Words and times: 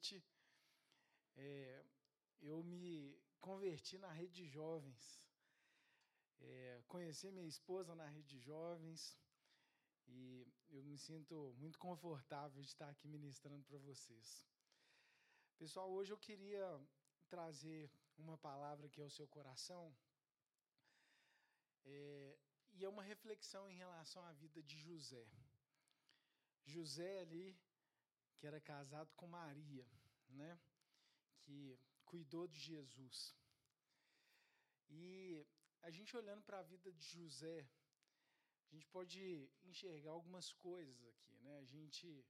noite. 0.00 0.24
É, 1.36 1.84
eu 2.40 2.62
me 2.62 3.20
converti 3.40 3.98
na 3.98 4.10
rede 4.12 4.32
de 4.32 4.46
jovens. 4.46 5.22
É, 6.40 6.82
conheci 6.88 7.30
minha 7.30 7.46
esposa 7.46 7.94
na 7.94 8.06
rede 8.06 8.28
de 8.28 8.38
jovens 8.40 9.18
e 10.08 10.46
eu 10.70 10.82
me 10.82 10.96
sinto 10.96 11.54
muito 11.58 11.78
confortável 11.78 12.62
de 12.62 12.68
estar 12.68 12.88
aqui 12.88 13.06
ministrando 13.06 13.62
para 13.64 13.78
vocês. 13.78 14.48
Pessoal, 15.58 15.90
hoje 15.90 16.12
eu 16.12 16.18
queria 16.18 16.66
trazer 17.28 17.90
uma 18.16 18.38
palavra 18.38 18.86
aqui 18.86 19.02
ao 19.02 19.10
seu 19.10 19.28
coração. 19.28 19.94
É, 21.84 22.38
e 22.72 22.84
é 22.84 22.88
uma 22.88 23.02
reflexão 23.02 23.68
em 23.68 23.76
relação 23.76 24.24
à 24.24 24.32
vida 24.32 24.62
de 24.62 24.78
José. 24.78 25.26
José 26.64 27.20
ali, 27.20 27.58
que 28.40 28.46
era 28.46 28.60
casado 28.60 29.12
com 29.14 29.26
Maria, 29.26 29.86
né? 30.30 30.58
Que 31.42 31.78
cuidou 32.06 32.48
de 32.48 32.58
Jesus. 32.58 33.36
E 34.88 35.46
a 35.82 35.90
gente 35.90 36.16
olhando 36.16 36.42
para 36.42 36.60
a 36.60 36.62
vida 36.62 36.90
de 36.90 37.04
José, 37.04 37.68
a 38.70 38.74
gente 38.74 38.86
pode 38.88 39.50
enxergar 39.62 40.12
algumas 40.12 40.52
coisas 40.52 41.04
aqui, 41.04 41.38
né? 41.40 41.58
A 41.58 41.64
gente 41.64 42.24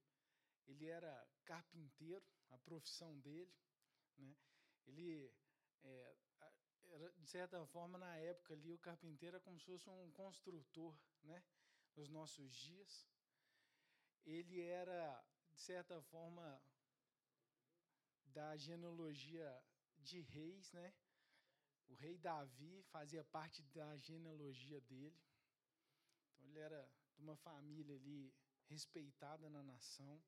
ele 0.66 0.86
era 0.86 1.28
carpinteiro, 1.44 2.24
a 2.50 2.58
profissão 2.58 3.18
dele, 3.20 3.54
né? 4.18 4.36
Ele 4.86 5.32
é, 5.82 6.16
era, 6.90 7.12
de 7.12 7.26
certa 7.28 7.64
forma 7.66 7.98
na 7.98 8.16
época 8.16 8.54
ali 8.54 8.72
o 8.72 8.78
carpinteiro 8.78 9.36
era 9.36 9.44
como 9.44 9.58
se 9.60 9.66
fosse 9.66 9.88
um 9.88 10.10
construtor, 10.10 10.98
né? 11.22 11.42
Nos 11.96 12.08
nossos 12.08 12.52
dias, 12.54 13.08
ele 14.24 14.60
era 14.60 15.24
de 15.60 15.66
certa 15.66 16.00
forma 16.00 16.46
da 18.36 18.56
genealogia 18.56 19.48
de 19.98 20.20
reis, 20.20 20.72
né? 20.72 20.94
O 21.86 21.94
rei 21.94 22.16
Davi 22.16 22.82
fazia 22.84 23.22
parte 23.24 23.62
da 23.64 23.94
genealogia 23.96 24.80
dele. 24.80 25.20
Então 26.30 26.46
ele 26.48 26.60
era 26.60 26.90
de 27.14 27.20
uma 27.22 27.36
família 27.36 27.94
ali 27.94 28.34
respeitada 28.68 29.50
na 29.50 29.62
nação. 29.62 30.22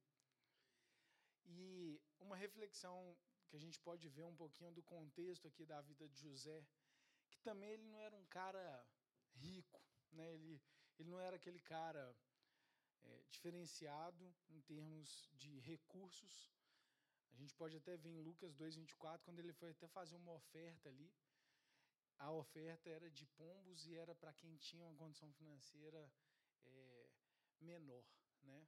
E 1.47 1.99
uma 2.21 2.37
reflexão 2.37 3.17
que 3.49 3.57
a 3.57 3.63
gente 3.65 3.81
pode 3.81 4.07
ver 4.11 4.25
um 4.25 4.37
pouquinho 4.37 4.73
do 4.73 4.83
contexto 4.83 5.49
aqui 5.49 5.65
da 5.65 5.81
vida 5.81 6.07
de 6.11 6.21
José, 6.21 6.63
que 7.31 7.41
também 7.41 7.71
ele 7.71 7.85
não 7.85 7.99
era 7.99 8.15
um 8.15 8.27
cara 8.27 8.87
rico, 9.33 9.81
né? 10.11 10.35
Ele 10.35 10.63
ele 10.99 11.09
não 11.09 11.19
era 11.19 11.37
aquele 11.37 11.59
cara 11.59 12.15
é, 13.05 13.23
diferenciado 13.31 14.35
em 14.49 14.61
termos 14.61 15.31
de 15.35 15.59
recursos. 15.61 16.53
A 17.33 17.37
gente 17.37 17.55
pode 17.55 17.77
até 17.77 17.97
ver 17.97 18.11
em 18.11 18.21
Lucas 18.21 18.55
2:24 18.55 19.25
quando 19.25 19.39
ele 19.39 19.53
foi 19.53 19.71
até 19.71 19.89
fazer 19.89 20.17
uma 20.17 20.33
oferta 20.33 20.89
ali, 20.89 21.11
a 22.19 22.31
oferta 22.31 22.89
era 22.89 23.11
de 23.11 23.27
pombos 23.39 23.87
e 23.87 23.95
era 23.97 24.15
para 24.15 24.33
quem 24.35 24.57
tinha 24.57 24.85
uma 24.85 24.97
condição 24.97 25.33
financeira 25.33 26.03
é, 26.67 27.09
menor, 27.61 28.05
né? 28.43 28.67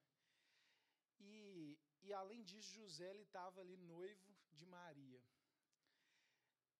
E, 1.20 1.78
e 2.02 2.12
além 2.12 2.42
disso, 2.42 2.72
José 2.72 3.14
estava 3.16 3.60
ali 3.60 3.76
noivo 3.76 4.34
de 4.52 4.66
Maria. 4.66 5.22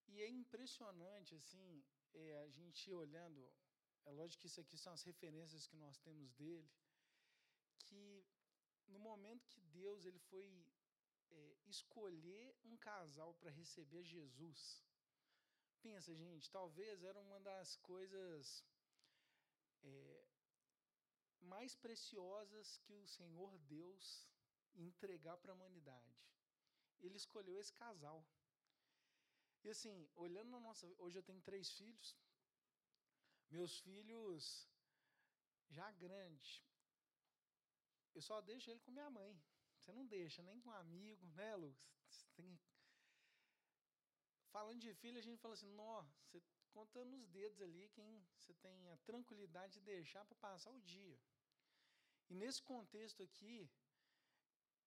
E 0.09 0.21
é 0.21 0.29
impressionante, 0.29 1.35
assim, 1.35 1.85
é, 2.13 2.39
a 2.43 2.49
gente 2.49 2.91
olhando, 2.93 3.41
é 4.05 4.11
lógico 4.11 4.41
que 4.43 4.47
isso 4.47 4.61
aqui 4.61 4.77
são 4.77 4.93
as 4.93 5.03
referências 5.03 5.67
que 5.67 5.77
nós 5.77 5.99
temos 5.99 6.33
dele, 6.33 6.69
que 7.95 8.27
no 8.95 8.99
momento 8.99 9.49
que 9.49 9.61
Deus 9.61 10.05
ele 10.05 10.19
foi 10.31 10.49
é, 11.31 11.57
escolher 11.75 12.55
um 12.65 12.77
casal 12.77 13.35
para 13.35 13.51
receber 13.51 14.03
Jesus, 14.05 14.61
Pensa, 15.87 16.15
gente, 16.15 16.51
talvez 16.51 17.03
era 17.09 17.21
uma 17.21 17.39
das 17.41 17.77
coisas 17.77 18.65
é, 19.83 20.29
mais 21.53 21.77
preciosas 21.77 22.79
que 22.85 22.95
o 22.95 23.07
Senhor 23.07 23.59
Deus 23.59 24.27
entregar 24.75 25.37
para 25.37 25.53
a 25.53 25.55
humanidade. 25.55 26.17
Ele 27.03 27.19
escolheu 27.19 27.59
esse 27.61 27.75
casal. 27.75 28.27
E 29.63 29.69
assim, 29.69 30.09
olhando 30.15 30.49
na 30.53 30.59
nossa. 30.59 30.87
Hoje 30.97 31.19
eu 31.19 31.23
tenho 31.23 31.43
três 31.43 31.71
filhos. 31.79 32.17
Meus 33.51 33.79
filhos, 33.81 34.67
já 35.69 35.91
grandes, 36.05 36.63
eu 38.15 38.23
só 38.23 38.41
deixo 38.41 38.71
ele 38.71 38.81
com 38.81 38.91
minha 38.91 39.11
mãe. 39.11 39.39
Você 39.79 39.93
não 39.93 40.07
deixa 40.07 40.43
nem 40.43 40.61
com 40.61 40.71
um 40.71 40.73
amigo, 40.73 41.27
né, 41.29 41.57
Lucas? 41.57 42.27
Tem 42.37 42.59
Falando 44.55 44.81
de 44.81 44.95
filho, 44.95 45.19
a 45.19 45.27
gente 45.27 45.41
fala 45.41 45.55
assim: 45.55 45.73
nó, 45.75 46.07
você 46.23 46.41
conta 46.73 47.05
nos 47.05 47.27
dedos 47.27 47.61
ali 47.61 47.89
quem 47.89 48.25
você 48.39 48.55
tem 48.55 48.89
a 48.91 48.97
tranquilidade 48.99 49.75
de 49.75 49.81
deixar 49.81 50.25
para 50.25 50.37
passar 50.37 50.71
o 50.71 50.81
dia. 50.81 51.19
E 52.31 52.35
nesse 52.37 52.63
contexto 52.63 53.21
aqui, 53.21 53.69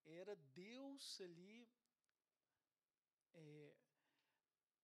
era 0.05 0.35
Deus 0.55 1.19
ali 1.19 1.67
é, 3.33 3.75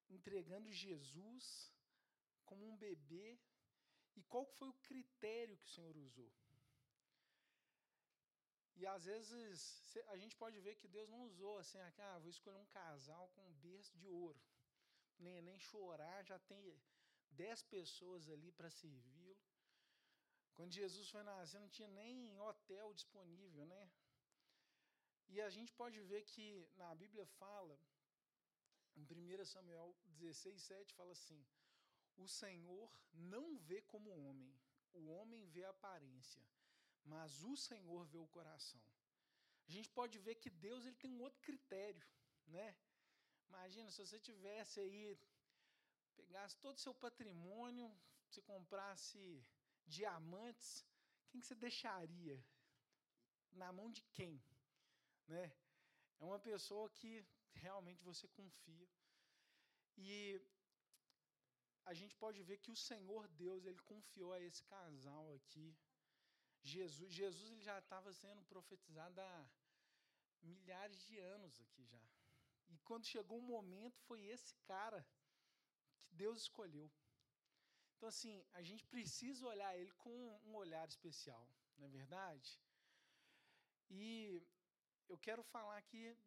entregando 0.09 0.69
Jesus 0.69 1.73
como 2.43 2.67
um 2.67 2.75
bebê. 2.75 3.39
E 4.17 4.21
qual 4.23 4.45
foi 4.45 4.67
o 4.67 4.79
critério 4.89 5.57
que 5.57 5.65
o 5.65 5.69
Senhor 5.69 5.95
usou? 5.95 6.31
E 8.83 8.88
às 8.95 9.05
vezes 9.11 9.59
a 10.13 10.17
gente 10.21 10.35
pode 10.41 10.57
ver 10.66 10.75
que 10.79 10.94
Deus 10.95 11.09
não 11.13 11.21
usou 11.29 11.57
assim, 11.57 11.79
ah, 11.79 12.19
vou 12.23 12.29
escolher 12.29 12.57
um 12.57 12.71
casal 12.79 13.25
com 13.33 13.41
um 13.49 13.53
berço 13.67 13.97
de 14.01 14.07
ouro 14.09 14.41
nem, 15.25 15.41
nem 15.41 15.59
chorar, 15.59 16.23
já 16.31 16.38
tem 16.39 16.61
dez 17.41 17.63
pessoas 17.63 18.29
ali 18.29 18.51
para 18.51 18.69
servi-lo. 18.69 19.38
Quando 20.55 20.77
Jesus 20.81 21.09
foi 21.09 21.23
nascer, 21.23 21.59
não 21.59 21.69
tinha 21.69 21.88
nem 21.88 22.39
hotel 22.39 22.94
disponível, 22.94 23.66
né? 23.66 23.83
E 25.29 25.41
a 25.41 25.50
gente 25.50 25.71
pode 25.73 26.00
ver 26.11 26.21
que 26.23 26.45
na 26.75 26.94
Bíblia 26.94 27.25
fala, 27.25 27.79
em 28.95 29.03
1 29.03 29.45
Samuel 29.45 29.95
16, 30.05 30.61
7, 30.61 30.94
fala 30.94 31.13
assim: 31.13 31.44
O 32.17 32.27
Senhor 32.27 32.91
não 33.13 33.57
vê 33.57 33.81
como 33.81 34.11
homem, 34.11 34.53
o 34.94 35.07
homem 35.15 35.47
vê 35.47 35.63
a 35.63 35.71
aparência, 35.71 36.44
mas 37.05 37.43
o 37.43 37.55
Senhor 37.55 38.05
vê 38.05 38.17
o 38.17 38.27
coração. 38.27 38.81
A 39.67 39.71
gente 39.71 39.89
pode 39.89 40.17
ver 40.19 40.35
que 40.35 40.49
Deus 40.49 40.85
ele 40.85 40.95
tem 40.95 41.11
um 41.11 41.21
outro 41.21 41.41
critério, 41.41 42.05
né? 42.47 42.75
Imagina 43.47 43.89
se 43.91 43.99
você 44.05 44.19
tivesse 44.19 44.79
aí, 44.79 45.17
pegasse 46.15 46.57
todo 46.57 46.75
o 46.75 46.85
seu 46.85 46.93
patrimônio, 46.93 47.87
se 48.29 48.41
comprasse 48.41 49.45
diamantes, 49.85 50.85
quem 51.29 51.41
que 51.41 51.47
você 51.47 51.55
deixaria? 51.55 52.37
Na 53.51 53.71
mão 53.71 53.89
de 53.91 54.01
quem? 54.17 54.43
Né? 55.27 55.45
É 56.19 56.23
uma 56.23 56.39
pessoa 56.39 56.89
que 56.89 57.25
realmente 57.53 58.03
você 58.03 58.27
confia. 58.27 58.89
E 59.97 60.41
a 61.85 61.93
gente 61.93 62.15
pode 62.15 62.41
ver 62.43 62.57
que 62.57 62.71
o 62.71 62.75
Senhor 62.75 63.27
Deus, 63.27 63.65
ele 63.65 63.81
confiou 63.81 64.31
a 64.33 64.39
esse 64.39 64.63
casal 64.63 65.33
aqui. 65.33 65.75
Jesus, 66.63 67.12
Jesus 67.12 67.51
ele 67.51 67.62
já 67.62 67.78
estava 67.79 68.12
sendo 68.13 68.41
profetizado 68.44 69.19
há 69.19 69.50
milhares 70.41 71.03
de 71.06 71.19
anos 71.19 71.59
aqui 71.59 71.84
já. 71.85 72.01
E 72.69 72.78
quando 72.79 73.06
chegou 73.06 73.38
o 73.40 73.50
momento, 73.56 74.00
foi 74.01 74.22
esse 74.25 74.56
cara 74.72 75.06
que 76.00 76.09
Deus 76.16 76.41
escolheu. 76.44 76.90
Então, 77.96 78.09
assim, 78.09 78.44
a 78.53 78.62
gente 78.62 78.85
precisa 78.85 79.46
olhar 79.46 79.78
ele 79.78 79.91
com 79.94 80.13
um 80.46 80.56
olhar 80.56 80.88
especial, 80.88 81.47
não 81.78 81.85
é 81.85 81.90
verdade? 81.90 82.59
E 83.90 84.41
eu 85.07 85.18
quero 85.18 85.44
falar 85.44 85.78
aqui, 85.78 86.18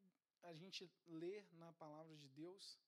a 0.42 0.54
gente 0.54 0.90
lê 1.06 1.44
na 1.52 1.72
palavra 1.74 2.16
de 2.16 2.28
Deus, 2.28 2.78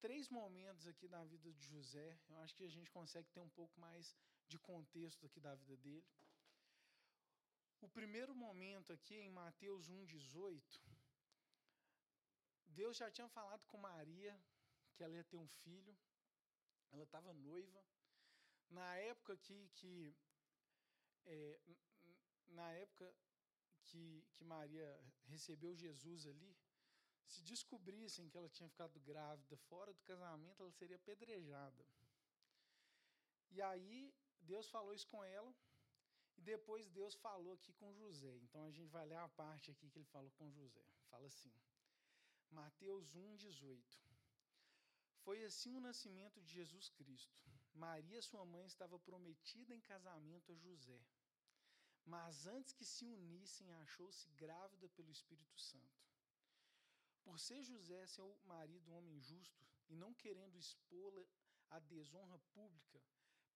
três 0.00 0.28
momentos 0.28 0.86
aqui 0.86 1.08
da 1.08 1.24
vida 1.24 1.52
de 1.52 1.64
José. 1.66 2.18
Eu 2.28 2.38
acho 2.40 2.54
que 2.54 2.64
a 2.64 2.68
gente 2.68 2.90
consegue 2.90 3.28
ter 3.30 3.40
um 3.40 3.48
pouco 3.50 3.78
mais 3.80 4.16
de 4.48 4.58
contexto 4.58 5.24
aqui 5.24 5.40
da 5.40 5.54
vida 5.54 5.76
dele. 5.76 6.04
O 7.82 7.88
primeiro 7.88 8.32
momento 8.32 8.92
aqui 8.92 9.16
em 9.16 9.28
Mateus 9.28 9.90
1,18, 9.90 10.80
Deus 12.66 12.96
já 12.96 13.10
tinha 13.10 13.28
falado 13.28 13.66
com 13.66 13.76
Maria 13.76 14.40
que 14.94 15.02
ela 15.02 15.16
ia 15.16 15.24
ter 15.24 15.36
um 15.36 15.48
filho, 15.48 15.98
ela 16.92 17.02
estava 17.02 17.32
noiva. 17.32 17.84
Na 18.70 18.96
época 18.98 19.36
que, 19.36 19.68
que 19.74 20.16
é, 21.26 21.60
na 22.50 22.70
época 22.72 23.12
que, 23.86 24.24
que 24.32 24.44
Maria 24.44 24.88
recebeu 25.24 25.74
Jesus 25.74 26.24
ali, 26.24 26.56
se 27.26 27.42
descobrissem 27.42 28.28
que 28.28 28.36
ela 28.36 28.48
tinha 28.48 28.68
ficado 28.68 29.00
grávida 29.00 29.56
fora 29.56 29.92
do 29.92 30.02
casamento, 30.02 30.62
ela 30.62 30.70
seria 30.70 30.96
apedrejada. 30.96 31.84
E 33.50 33.60
aí 33.60 34.14
Deus 34.40 34.68
falou 34.68 34.94
isso 34.94 35.08
com 35.08 35.24
ela, 35.24 35.52
e 36.36 36.40
depois 36.42 36.88
Deus 36.88 37.14
falou 37.14 37.52
aqui 37.54 37.72
com 37.74 37.92
José. 37.92 38.34
Então 38.44 38.64
a 38.64 38.70
gente 38.70 38.90
vai 38.90 39.06
ler 39.06 39.16
a 39.16 39.28
parte 39.28 39.70
aqui 39.70 39.88
que 39.90 39.98
ele 39.98 40.12
falou 40.16 40.30
com 40.32 40.50
José. 40.50 40.84
Fala 41.10 41.26
assim: 41.26 41.52
Mateus 42.50 43.14
1,18. 43.14 44.02
Foi 45.24 45.44
assim 45.44 45.76
o 45.76 45.80
nascimento 45.80 46.40
de 46.40 46.52
Jesus 46.52 46.88
Cristo. 46.90 47.40
Maria, 47.74 48.20
sua 48.20 48.44
mãe, 48.44 48.66
estava 48.66 48.98
prometida 48.98 49.74
em 49.74 49.80
casamento 49.80 50.52
a 50.52 50.54
José. 50.56 51.00
Mas 52.04 52.46
antes 52.46 52.72
que 52.72 52.84
se 52.84 53.06
unissem, 53.06 53.72
achou-se 53.74 54.28
grávida 54.30 54.88
pelo 54.88 55.10
Espírito 55.10 55.58
Santo. 55.58 56.02
Por 57.22 57.38
ser 57.38 57.62
José 57.62 58.04
seu 58.06 58.36
marido 58.44 58.90
um 58.90 58.96
homem 58.96 59.20
justo 59.20 59.64
e 59.88 59.94
não 59.94 60.12
querendo 60.12 60.58
expô-la 60.58 61.24
à 61.70 61.78
desonra 61.78 62.38
pública, 62.52 63.00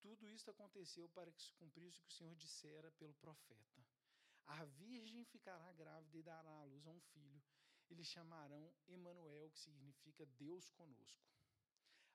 Tudo 0.00 0.28
isso 0.28 0.50
aconteceu 0.50 1.08
para 1.10 1.30
que 1.30 1.42
se 1.42 1.52
cumprisse 1.54 2.00
o 2.00 2.04
que 2.04 2.12
o 2.12 2.16
Senhor 2.16 2.34
dissera 2.36 2.90
pelo 2.92 3.14
profeta. 3.14 3.84
A 4.46 4.64
virgem 4.64 5.24
ficará 5.24 5.72
grávida 5.72 6.18
e 6.18 6.22
dará 6.22 6.50
à 6.50 6.64
luz 6.64 6.86
a 6.86 6.90
um 6.90 7.00
filho. 7.00 7.42
Eles 7.90 8.06
chamarão 8.06 8.72
Emanuel, 8.88 9.50
que 9.50 9.58
significa 9.58 10.24
Deus 10.26 10.70
conosco. 10.70 11.30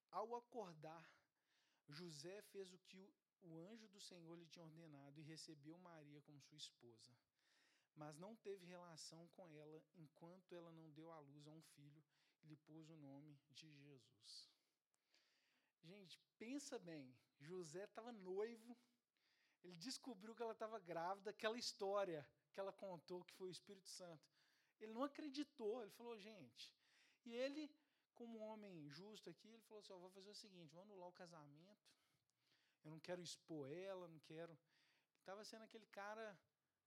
Ao 0.10 0.36
acordar, 0.36 1.10
José 1.88 2.42
fez 2.42 2.74
o 2.74 2.80
que 2.80 3.14
o 3.42 3.60
anjo 3.60 3.88
do 3.90 4.00
Senhor 4.00 4.36
lhe 4.36 4.48
tinha 4.48 4.66
ordenado 4.66 5.20
e 5.20 5.24
recebeu 5.24 5.78
Maria 5.78 6.22
como 6.22 6.42
sua 6.42 6.58
esposa. 6.58 7.16
Mas 7.96 8.18
não 8.18 8.36
teve 8.38 8.66
relação 8.66 9.28
com 9.30 9.54
ela 9.54 9.84
enquanto 9.96 10.54
ela 10.54 10.72
não 10.72 10.90
deu 10.92 11.12
à 11.12 11.20
luz 11.20 11.48
a 11.48 11.52
um 11.52 11.62
filho 11.62 12.04
e 12.44 12.48
lhe 12.48 12.58
pôs 12.58 12.90
o 12.90 12.98
nome 12.98 13.38
de 13.52 13.68
Jesus. 13.68 14.55
Gente, 15.86 16.20
pensa 16.40 16.80
bem, 16.80 17.16
José 17.40 17.84
estava 17.84 18.12
noivo, 18.12 18.78
ele 19.64 19.76
descobriu 19.76 20.36
que 20.36 20.42
ela 20.42 20.54
estava 20.54 20.80
grávida, 20.80 21.30
aquela 21.30 21.58
história 21.58 22.28
que 22.52 22.60
ela 22.60 22.74
contou, 22.74 23.24
que 23.24 23.34
foi 23.34 23.50
o 23.50 23.52
Espírito 23.58 23.90
Santo. 23.90 24.28
Ele 24.80 24.94
não 24.94 25.04
acreditou, 25.04 25.82
ele 25.82 25.92
falou, 25.92 26.18
gente. 26.18 26.74
E 27.24 27.34
ele, 27.34 27.64
como 28.14 28.40
homem 28.40 28.90
justo 28.90 29.30
aqui, 29.30 29.48
ele 29.48 29.64
falou 29.64 29.80
assim: 29.82 29.94
oh, 29.94 30.00
vou 30.00 30.10
fazer 30.10 30.30
o 30.30 30.42
seguinte, 30.44 30.74
vou 30.74 30.84
anular 30.84 31.10
o 31.10 31.20
casamento, 31.24 31.88
eu 32.84 32.92
não 32.92 33.00
quero 33.00 33.22
expor 33.22 33.72
ela, 33.72 34.08
não 34.08 34.20
quero. 34.20 34.58
Estava 35.20 35.44
sendo 35.44 35.64
aquele 35.64 35.88
cara 35.88 36.38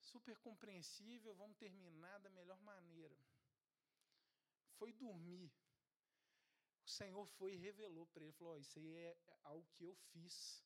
super 0.00 0.37
compreensível, 0.39 1.35
vamos 1.35 1.56
terminar 1.56 2.19
da 2.21 2.31
melhor 2.31 2.61
maneira. 2.62 3.17
Foi 4.79 4.93
dormir. 4.93 5.53
O 6.88 6.90
Senhor 6.90 7.26
foi 7.37 7.52
e 7.52 7.62
revelou 7.69 8.06
para 8.06 8.25
ele, 8.25 8.32
falou: 8.32 8.55
oh, 8.55 8.56
Isso 8.56 8.79
aí 8.79 8.94
é 8.94 9.19
algo 9.43 9.69
que 9.75 9.85
eu 9.85 9.94
fiz. 10.11 10.64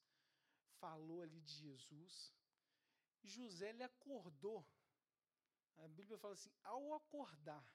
Falou 0.78 1.20
ali 1.20 1.40
de 1.40 1.52
Jesus. 1.52 2.32
José 3.24 3.70
ele 3.70 3.82
acordou. 3.82 4.64
A 5.78 5.88
Bíblia 5.88 6.16
fala 6.16 6.34
assim: 6.34 6.52
ao 6.62 6.94
acordar, 6.94 7.66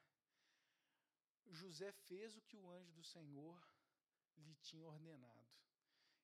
José 1.60 1.92
fez 1.92 2.36
o 2.36 2.40
que 2.40 2.56
o 2.56 2.70
anjo 2.70 2.90
do 2.92 3.04
Senhor 3.04 3.62
lhe 4.38 4.54
tinha 4.56 4.86
ordenado. 4.86 5.52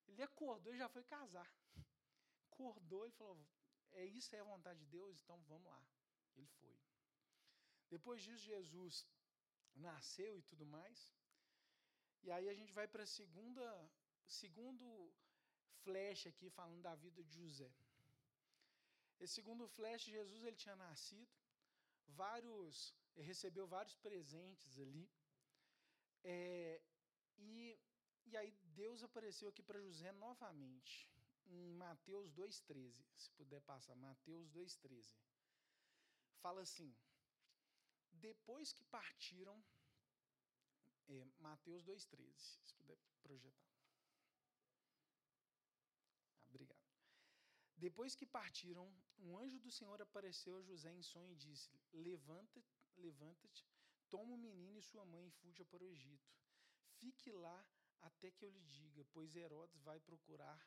Ele 0.07 0.23
acordou 0.23 0.73
e 0.73 0.79
já 0.79 0.89
foi 0.89 1.03
casar. 1.03 1.47
Acordou 2.47 3.05
e 3.05 3.11
falou: 3.11 3.47
É 3.91 4.03
isso, 4.03 4.35
é 4.35 4.39
a 4.39 4.51
vontade 4.55 4.79
de 4.79 4.87
Deus, 4.87 5.21
então 5.21 5.39
vamos 5.43 5.67
lá. 5.67 5.87
Ele 6.35 6.47
foi. 6.47 6.75
Depois 7.87 8.23
disso, 8.23 8.43
Jesus 8.43 9.05
nasceu 9.75 10.39
e 10.39 10.41
tudo 10.41 10.65
mais. 10.65 11.13
E 12.25 12.31
aí 12.35 12.47
a 12.49 12.55
gente 12.59 12.73
vai 12.73 12.87
para 12.87 13.03
a 13.03 13.13
segunda, 13.19 13.63
segundo 14.25 14.85
flash 15.83 16.21
aqui 16.31 16.47
falando 16.49 16.81
da 16.81 16.95
vida 16.95 17.23
de 17.23 17.33
José. 17.41 17.71
Esse 19.19 19.35
segundo 19.35 19.67
flash, 19.67 20.05
Jesus 20.05 20.43
ele 20.43 20.55
tinha 20.55 20.75
nascido, 20.75 21.31
vários, 22.07 22.95
recebeu 23.15 23.67
vários 23.67 23.95
presentes 23.97 24.79
ali. 24.79 25.07
É, 26.23 26.81
e, 27.37 27.79
e 28.25 28.35
aí 28.35 28.51
Deus 28.81 29.03
apareceu 29.03 29.49
aqui 29.49 29.61
para 29.61 29.85
José 29.87 30.11
novamente, 30.13 31.07
em 31.45 31.75
Mateus 31.75 32.33
2,13. 32.33 33.05
Se 33.13 33.29
puder 33.33 33.61
passar, 33.61 33.95
Mateus 33.95 34.49
2,13. 34.49 35.15
Fala 36.41 36.61
assim: 36.61 36.91
Depois 38.11 38.73
que 38.73 38.83
partiram, 38.85 39.63
é, 41.07 41.27
Mateus 41.39 41.83
2,13, 41.83 42.33
se 42.63 42.73
puder 42.75 42.97
projetar. 43.21 43.71
Ah, 46.37 46.45
obrigado. 46.47 46.85
Depois 47.77 48.15
que 48.15 48.25
partiram, 48.25 48.91
um 49.19 49.37
anjo 49.37 49.59
do 49.59 49.71
Senhor 49.71 50.01
apareceu 50.01 50.57
a 50.57 50.61
José 50.61 50.91
em 50.93 51.01
sonho 51.01 51.31
e 51.31 51.35
disse: 51.35 51.69
Levanta-te, 51.93 52.79
levanta-te, 52.97 53.67
toma 54.09 54.33
o 54.33 54.37
menino 54.37 54.79
e 54.79 54.83
sua 54.83 55.05
mãe 55.05 55.27
e 55.27 55.31
fuja 55.31 55.65
para 55.65 55.83
o 55.83 55.87
Egito. 55.87 56.33
Fique 56.99 57.31
lá 57.31 57.65
até 58.01 58.31
que 58.31 58.45
eu 58.45 58.49
lhe 58.49 58.63
diga, 58.63 59.03
pois 59.11 59.35
Herodes 59.35 59.81
vai 59.81 59.99
procurar 59.99 60.65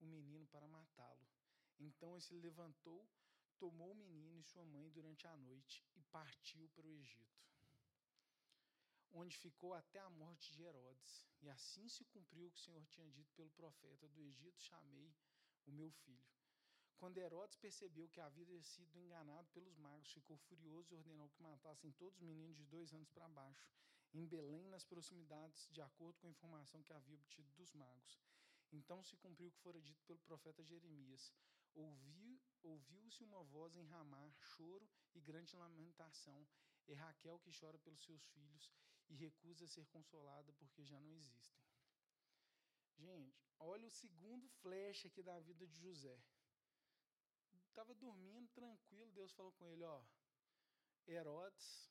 o 0.00 0.06
menino 0.06 0.46
para 0.48 0.68
matá-lo. 0.68 1.26
Então 1.78 2.12
ele 2.12 2.20
se 2.20 2.34
levantou, 2.34 3.08
tomou 3.58 3.92
o 3.92 3.94
menino 3.94 4.38
e 4.38 4.42
sua 4.42 4.64
mãe 4.64 4.90
durante 4.90 5.26
a 5.26 5.36
noite 5.36 5.84
e 5.94 6.02
partiu 6.04 6.68
para 6.70 6.86
o 6.86 6.92
Egito, 6.92 7.51
onde 9.14 9.36
ficou 9.36 9.74
até 9.74 9.98
a 10.00 10.10
morte 10.10 10.52
de 10.52 10.62
Herodes. 10.62 11.24
E 11.40 11.48
assim 11.48 11.88
se 11.88 12.04
cumpriu 12.04 12.46
o 12.46 12.50
que 12.50 12.58
o 12.58 12.62
Senhor 12.62 12.84
tinha 12.86 13.10
dito 13.10 13.32
pelo 13.34 13.50
profeta: 13.50 14.08
Do 14.08 14.22
Egito 14.22 14.60
chamei 14.60 15.12
o 15.66 15.72
meu 15.72 15.90
filho. 15.90 16.32
Quando 16.96 17.18
Herodes 17.18 17.56
percebeu 17.56 18.08
que 18.08 18.20
havia 18.20 18.62
sido 18.62 18.96
enganado 18.96 19.48
pelos 19.50 19.76
magos, 19.76 20.12
ficou 20.12 20.36
furioso 20.36 20.92
e 20.92 20.96
ordenou 20.96 21.28
que 21.30 21.42
matassem 21.42 21.90
todos 21.92 22.16
os 22.18 22.22
meninos 22.22 22.56
de 22.56 22.64
dois 22.66 22.92
anos 22.92 23.10
para 23.10 23.28
baixo, 23.28 23.68
em 24.14 24.24
Belém, 24.24 24.68
nas 24.68 24.84
proximidades, 24.84 25.68
de 25.72 25.80
acordo 25.80 26.18
com 26.20 26.28
a 26.28 26.30
informação 26.30 26.82
que 26.82 26.92
havia 26.92 27.16
obtido 27.16 27.50
dos 27.54 27.72
magos. 27.72 28.20
Então 28.70 29.02
se 29.02 29.16
cumpriu 29.16 29.48
o 29.48 29.50
que 29.50 29.58
fora 29.58 29.80
dito 29.80 30.04
pelo 30.04 30.20
profeta 30.20 30.62
Jeremias. 30.62 31.32
Ouviu, 31.74 32.40
ouviu-se 32.62 33.24
uma 33.24 33.42
voz 33.42 33.74
em 33.74 33.84
Ramá, 33.84 34.30
choro 34.38 34.88
e 35.14 35.20
grande 35.20 35.56
lamentação. 35.56 36.46
É 36.86 36.94
Raquel 36.94 37.38
que 37.40 37.50
chora 37.58 37.78
pelos 37.78 38.02
seus 38.04 38.22
filhos 38.28 38.70
e 39.12 39.14
recusa 39.26 39.66
ser 39.74 39.86
consolada 39.94 40.50
porque 40.60 40.84
já 40.90 40.98
não 41.04 41.12
existem. 41.20 41.62
Gente, 43.04 43.40
olha 43.72 43.86
o 43.86 43.96
segundo 44.02 44.48
flash 44.60 45.00
aqui 45.06 45.22
da 45.22 45.38
vida 45.48 45.64
de 45.66 45.78
José 45.86 46.16
estava 47.72 47.94
dormindo 47.94 48.48
tranquilo, 48.50 49.10
Deus 49.12 49.32
falou 49.32 49.52
com 49.52 49.66
ele, 49.66 49.82
ó, 49.84 50.04
Herodes 51.06 51.90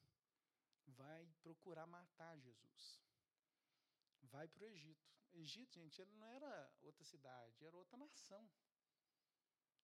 vai 0.86 1.26
procurar 1.42 1.88
matar 1.88 2.38
Jesus. 2.38 3.02
Vai 4.22 4.48
para 4.48 4.64
o 4.64 4.68
Egito. 4.68 5.10
Egito, 5.34 5.74
gente, 5.74 6.06
não 6.06 6.26
era 6.26 6.72
outra 6.82 7.04
cidade, 7.04 7.66
era 7.66 7.76
outra 7.76 7.98
nação. 7.98 8.50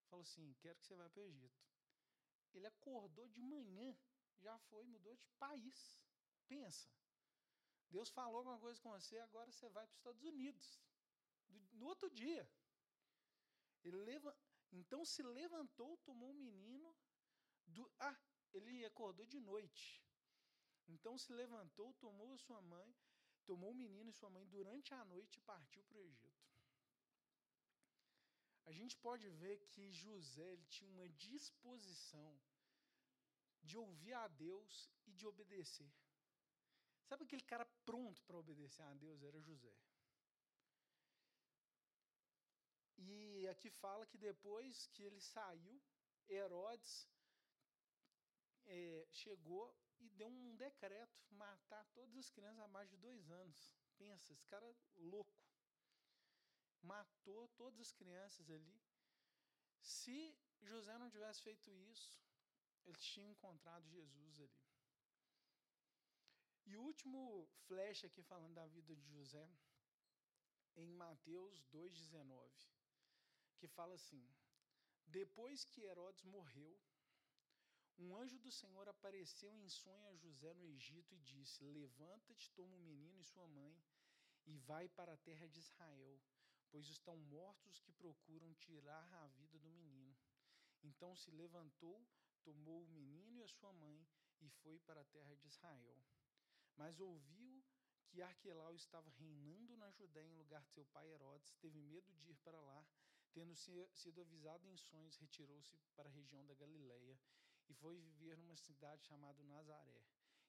Falou 0.10 0.22
assim: 0.22 0.53
quero 0.62 0.77
que 0.77 0.86
você 0.86 0.96
vá 0.96 1.10
para 1.10 1.22
o 1.22 1.25
Egito. 1.25 1.65
Ele 2.53 2.67
acordou 2.67 3.27
de 3.29 3.41
manhã, 3.41 3.98
já 4.38 4.58
foi, 4.70 4.86
mudou 4.86 5.15
de 5.15 5.27
país. 5.39 6.00
Pensa. 6.48 6.89
Deus 7.89 8.10
falou 8.10 8.38
alguma 8.39 8.60
coisa 8.60 8.79
com 8.82 8.91
você, 8.91 9.17
agora 9.20 9.51
você 9.51 9.67
vai 9.70 9.86
para 9.86 9.94
os 9.94 10.00
Estados 10.00 10.24
Unidos. 10.24 10.79
No 11.74 11.88
outro 11.88 12.10
dia. 12.10 12.48
Ele 13.84 13.98
leva, 13.98 14.36
então 14.72 15.06
se 15.06 15.24
levantou, 15.24 15.98
tomou 15.98 16.32
o 16.32 16.41
menino. 16.48 16.94
Do, 17.65 17.89
ah, 18.00 18.17
ele 18.53 18.86
acordou 18.86 19.25
de 19.25 19.39
noite. 19.39 20.03
Então 20.88 21.17
se 21.17 21.32
levantou, 21.32 21.94
tomou 21.96 22.34
a 22.34 22.38
sua 22.38 22.62
mãe, 22.62 22.96
tomou 23.46 23.72
o 23.72 23.75
menino 23.75 24.10
e 24.10 24.13
sua 24.13 24.29
mãe 24.29 24.46
durante 24.48 24.94
a 24.94 25.03
noite 25.06 25.38
e 25.38 25.41
partiu 25.41 25.84
para 25.84 25.98
o 25.98 26.01
Egito. 26.01 26.48
A 28.65 28.72
gente 28.72 28.98
pode 28.98 29.29
ver 29.29 29.58
que 29.72 29.91
José 29.94 30.48
ele 30.53 30.65
tinha 30.65 30.89
uma 30.89 31.08
disposição 31.10 32.38
de 33.63 33.77
ouvir 33.77 34.13
a 34.13 34.27
Deus 34.27 34.89
e 35.06 35.13
de 35.13 35.25
obedecer. 35.25 35.89
Sabe 37.08 37.24
aquele 37.24 37.44
cara 37.44 37.66
pronto 37.86 38.22
para 38.24 38.38
obedecer 38.38 38.84
a 38.84 38.94
Deus? 38.94 39.24
Era 39.24 39.40
José. 39.40 39.74
E 42.98 43.48
aqui 43.48 43.70
fala 43.70 44.06
que 44.06 44.18
depois 44.18 44.88
que 44.88 45.04
ele 45.04 45.22
saiu, 45.22 45.82
Herodes 46.28 47.08
é, 48.66 49.08
chegou 49.12 49.74
e 50.00 50.10
deu 50.10 50.28
um 50.28 50.56
decreto 50.56 51.18
matar 51.30 51.86
todas 51.94 52.16
as 52.18 52.30
crianças 52.30 52.60
abaixo 52.60 52.92
de 52.92 52.98
dois 52.98 53.32
anos. 53.32 53.74
Pensa, 53.98 54.34
esse 54.34 54.46
cara 54.46 54.76
louco. 54.96 55.34
Matou 56.82 57.48
todas 57.50 57.80
as 57.80 57.92
crianças 57.94 58.50
ali. 58.50 58.82
Se 59.82 60.38
José 60.62 60.98
não 60.98 61.10
tivesse 61.10 61.42
feito 61.42 61.72
isso, 61.72 62.20
eles 62.86 63.02
tinham 63.02 63.32
encontrado 63.32 63.88
Jesus 63.88 64.40
ali. 64.40 64.66
E 66.69 66.75
o 66.75 66.81
último 66.81 67.47
flash 67.65 68.03
aqui 68.03 68.21
falando 68.21 68.55
da 68.55 68.67
vida 68.67 68.93
de 68.93 69.07
José, 69.15 69.50
em 70.75 70.91
Mateus 70.91 71.63
2,19, 71.74 72.51
que 73.57 73.67
fala 73.67 73.95
assim: 73.95 74.27
Depois 75.05 75.63
que 75.63 75.83
Herodes 75.83 76.25
morreu, 76.25 76.77
um 77.97 78.15
anjo 78.17 78.38
do 78.39 78.51
Senhor 78.51 78.88
apareceu 78.89 79.57
em 79.57 79.69
sonho 79.69 80.05
a 80.07 80.15
José 80.15 80.53
no 80.55 80.67
Egito 80.67 81.15
e 81.15 81.19
disse: 81.19 81.63
Levanta-te, 81.63 82.51
toma 82.51 82.75
o 82.75 82.88
menino 82.91 83.21
e 83.21 83.24
sua 83.24 83.47
mãe 83.47 83.81
e 84.45 84.57
vai 84.57 84.89
para 84.89 85.13
a 85.13 85.17
terra 85.17 85.47
de 85.47 85.59
Israel, 85.59 86.21
pois 86.69 86.89
estão 86.89 87.15
mortos 87.15 87.71
os 87.71 87.79
que 87.79 87.93
procuram 87.93 88.53
tirar 88.55 89.13
a 89.24 89.27
vida 89.27 89.57
do 89.57 89.69
menino. 89.69 90.13
Então 90.83 91.15
se 91.15 91.31
levantou, 91.31 92.05
tomou 92.43 92.83
o 92.83 92.89
menino 92.89 93.38
e 93.38 93.43
a 93.43 93.47
sua 93.47 93.71
mãe 93.71 94.05
e 94.41 94.50
foi 94.50 94.77
para 94.79 95.00
a 95.00 95.05
terra 95.05 95.33
de 95.36 95.47
Israel. 95.47 95.97
Mas 96.77 97.00
ouviu 97.00 97.63
que 98.07 98.22
Arquelau 98.22 98.75
estava 98.75 99.10
reinando 99.10 99.75
na 99.75 99.91
Judéia 99.91 100.27
em 100.27 100.38
lugar 100.38 100.63
de 100.63 100.72
seu 100.72 100.86
pai 100.86 101.10
Herodes, 101.10 101.55
teve 101.55 101.81
medo 101.81 102.12
de 102.13 102.31
ir 102.31 102.38
para 102.38 102.60
lá, 102.62 102.86
tendo 103.34 103.55
sido 103.55 104.22
avisado 104.22 104.65
em 104.67 104.77
sonhos, 104.77 105.17
retirou-se 105.17 105.75
para 105.96 106.07
a 106.07 106.12
região 106.12 106.46
da 106.46 106.53
Galileia 106.53 107.19
e 107.69 107.74
foi 107.74 108.00
viver 108.00 108.38
numa 108.38 108.55
cidade 108.55 109.05
chamada 109.05 109.43
Nazaré. 109.43 110.01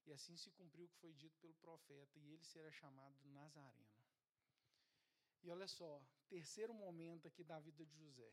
E 0.07 0.13
assim 0.13 0.37
se 0.37 0.51
cumpriu 0.53 0.87
o 0.87 0.89
que 0.89 0.97
foi 0.97 1.13
dito 1.13 1.37
pelo 1.39 1.55
profeta, 1.55 2.19
e 2.19 2.31
ele 2.33 2.45
será 2.45 2.71
chamado 2.73 3.19
Nazareno. 3.27 4.05
E 5.43 5.51
olha 5.51 5.67
só, 5.67 6.03
terceiro 6.29 6.73
momento 6.73 7.29
aqui 7.29 7.45
da 7.45 7.61
vida 7.61 7.85
de 7.85 7.97
José. 7.97 8.33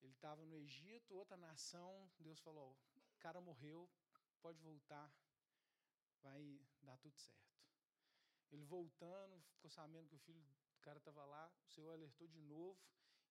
Ele 0.00 0.12
estava 0.12 0.44
no 0.44 0.56
Egito, 0.56 1.14
outra 1.14 1.36
nação, 1.36 2.10
Deus 2.18 2.38
falou: 2.40 2.76
o 2.96 3.18
cara 3.18 3.40
morreu, 3.40 3.88
pode 4.40 4.60
voltar, 4.60 5.12
vai 6.22 6.60
dar 6.82 6.96
tudo 6.98 7.16
certo. 7.18 7.52
Ele 8.50 8.64
voltando, 8.64 9.40
ficou 9.54 9.70
sabendo 9.70 10.08
que 10.08 10.14
o 10.14 10.24
filho 10.26 10.40
do 10.40 10.80
cara 10.80 10.98
estava 10.98 11.24
lá, 11.24 11.52
o 11.64 11.70
Senhor 11.70 11.90
alertou 11.92 12.26
de 12.28 12.40
novo 12.40 12.78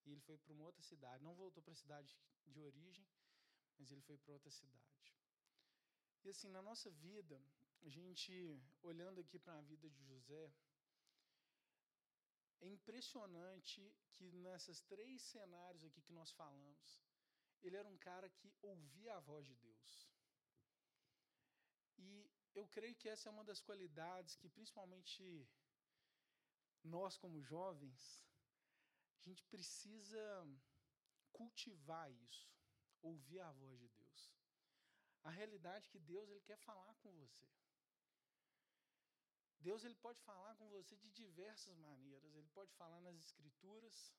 e 0.04 0.10
ele 0.12 0.20
foi 0.20 0.36
para 0.38 0.52
uma 0.52 0.64
outra 0.64 0.82
cidade. 0.82 1.22
Não 1.22 1.34
voltou 1.34 1.62
para 1.62 1.72
a 1.72 1.76
cidade 1.76 2.16
de 2.46 2.60
origem, 2.60 3.06
mas 3.78 3.90
ele 3.90 4.02
foi 4.02 4.18
para 4.18 4.32
outra 4.32 4.50
cidade. 4.50 4.92
E 6.24 6.28
assim, 6.28 6.48
na 6.48 6.62
nossa 6.62 6.90
vida, 6.90 7.40
a 7.82 7.88
gente, 7.88 8.32
olhando 8.82 9.20
aqui 9.20 9.38
para 9.38 9.58
a 9.58 9.62
vida 9.62 9.88
de 9.90 10.04
José, 10.04 10.52
é 12.60 12.68
impressionante 12.68 13.80
que 14.12 14.30
nessas 14.32 14.80
três 14.82 15.20
cenários 15.22 15.84
aqui 15.84 16.00
que 16.00 16.12
nós 16.12 16.30
falamos, 16.30 17.02
ele 17.62 17.76
era 17.76 17.88
um 17.88 17.98
cara 17.98 18.28
que 18.30 18.52
ouvia 18.62 19.16
a 19.16 19.20
voz 19.20 19.46
de 19.46 19.54
Deus. 19.56 20.08
E 21.98 22.30
eu 22.54 22.66
creio 22.68 22.94
que 22.94 23.08
essa 23.08 23.28
é 23.28 23.32
uma 23.32 23.44
das 23.44 23.60
qualidades 23.60 24.36
que, 24.36 24.48
principalmente 24.48 25.48
nós, 26.84 27.16
como 27.16 27.40
jovens, 27.40 28.24
a 29.18 29.22
gente 29.28 29.44
precisa 29.44 30.22
cultivar 31.32 32.10
isso 32.12 32.52
ouvir 33.02 33.40
a 33.40 33.50
voz 33.52 33.78
de 33.78 33.88
Deus. 33.88 34.32
A 35.24 35.30
realidade 35.30 35.86
é 35.86 35.90
que 35.90 35.98
Deus 35.98 36.28
ele 36.28 36.40
quer 36.40 36.58
falar 36.58 36.94
com 37.02 37.12
você. 37.12 37.48
Deus 39.60 39.84
ele 39.84 39.94
pode 39.94 40.20
falar 40.20 40.54
com 40.56 40.68
você 40.68 40.96
de 40.96 41.10
diversas 41.10 41.76
maneiras. 41.78 42.34
Ele 42.34 42.48
pode 42.48 42.72
falar 42.72 43.00
nas 43.00 43.16
escrituras, 43.16 44.12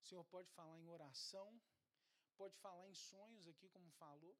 o 0.00 0.04
Senhor 0.04 0.24
pode 0.24 0.50
falar 0.50 0.78
em 0.78 0.88
oração, 0.88 1.60
pode 2.36 2.56
falar 2.56 2.88
em 2.88 2.94
sonhos 2.94 3.46
aqui 3.46 3.68
como 3.68 3.90
falou 3.92 4.36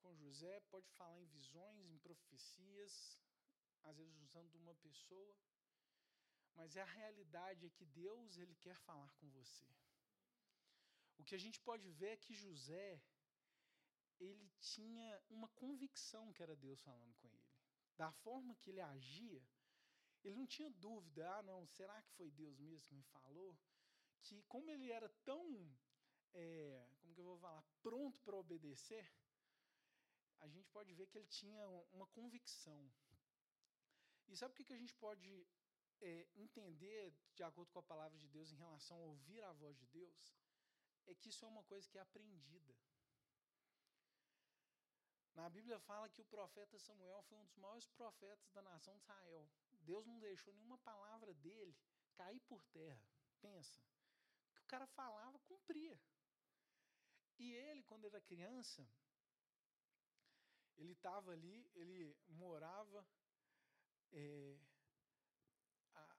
com 0.00 0.14
José, 0.14 0.60
pode 0.70 0.88
falar 0.92 1.18
em 1.20 1.26
visões, 1.26 1.90
em 1.90 1.98
profecias, 1.98 3.18
às 3.82 3.96
vezes 3.96 4.20
usando 4.20 4.54
uma 4.56 4.74
pessoa. 4.76 5.36
Mas 6.54 6.76
é 6.76 6.82
a 6.82 6.94
realidade 7.00 7.66
é 7.66 7.70
que 7.70 7.84
Deus 7.84 8.36
ele 8.36 8.54
quer 8.56 8.76
falar 8.76 9.12
com 9.14 9.30
você. 9.30 9.68
O 11.18 11.24
que 11.24 11.34
a 11.34 11.38
gente 11.38 11.60
pode 11.60 11.90
ver 11.90 12.10
é 12.12 12.16
que 12.16 12.34
José, 12.34 13.02
ele 14.18 14.48
tinha 14.60 15.22
uma 15.28 15.48
convicção 15.48 16.32
que 16.32 16.42
era 16.42 16.56
Deus 16.56 16.80
falando 16.80 17.14
com 17.16 17.28
ele. 17.28 17.48
Da 17.96 18.10
forma 18.12 18.56
que 18.56 18.70
ele 18.70 18.80
agia, 18.80 19.42
ele 20.24 20.36
não 20.36 20.46
tinha 20.46 20.70
dúvida, 20.70 21.28
ah, 21.36 21.42
não, 21.42 21.66
será 21.66 22.00
que 22.02 22.12
foi 22.12 22.30
Deus 22.30 22.58
mesmo 22.58 22.88
que 22.88 22.94
me 22.94 23.02
falou? 23.04 23.58
Que 24.22 24.42
como 24.42 24.70
ele 24.70 24.90
era 24.90 25.08
tão, 25.24 25.42
é, 26.34 26.88
como 27.00 27.14
que 27.14 27.20
eu 27.20 27.24
vou 27.24 27.38
falar, 27.38 27.62
pronto 27.82 28.20
para 28.22 28.36
obedecer, 28.36 29.10
a 30.40 30.48
gente 30.48 30.68
pode 30.70 30.92
ver 30.94 31.06
que 31.06 31.18
ele 31.18 31.26
tinha 31.26 31.66
uma 31.92 32.06
convicção. 32.08 32.90
E 34.28 34.36
sabe 34.36 34.52
o 34.52 34.56
que, 34.56 34.64
que 34.64 34.72
a 34.72 34.78
gente 34.78 34.94
pode 34.94 35.46
é, 36.00 36.28
entender, 36.36 37.14
de 37.34 37.42
acordo 37.42 37.70
com 37.72 37.78
a 37.78 37.82
palavra 37.82 38.18
de 38.18 38.28
Deus, 38.28 38.52
em 38.52 38.56
relação 38.56 38.96
a 38.98 39.06
ouvir 39.06 39.42
a 39.42 39.52
voz 39.52 39.76
de 39.76 39.86
Deus? 39.86 40.38
é 41.08 41.14
que 41.14 41.30
isso 41.30 41.44
é 41.44 41.48
uma 41.48 41.64
coisa 41.64 41.88
que 41.88 41.98
é 41.98 42.00
aprendida. 42.00 42.74
Na 45.34 45.48
Bíblia 45.48 45.78
fala 45.80 46.08
que 46.08 46.20
o 46.20 46.24
profeta 46.24 46.78
Samuel 46.78 47.22
foi 47.22 47.38
um 47.38 47.44
dos 47.44 47.56
maiores 47.56 47.86
profetas 47.86 48.50
da 48.52 48.62
nação 48.62 48.94
de 48.94 49.02
Israel. 49.02 49.48
Deus 49.80 50.04
não 50.04 50.18
deixou 50.18 50.52
nenhuma 50.52 50.78
palavra 50.78 51.32
dele 51.34 51.74
cair 52.14 52.40
por 52.40 52.62
terra. 52.66 53.00
Pensa. 53.40 53.80
O 54.50 54.54
que 54.54 54.60
o 54.60 54.66
cara 54.66 54.86
falava, 54.86 55.38
cumpria. 55.40 55.98
E 57.38 57.52
ele, 57.52 57.84
quando 57.84 58.04
era 58.04 58.20
criança, 58.20 58.86
ele 60.78 60.92
estava 60.92 61.32
ali, 61.32 61.70
ele 61.74 62.16
morava. 62.28 63.06
É, 64.12 64.58
a, 65.94 66.16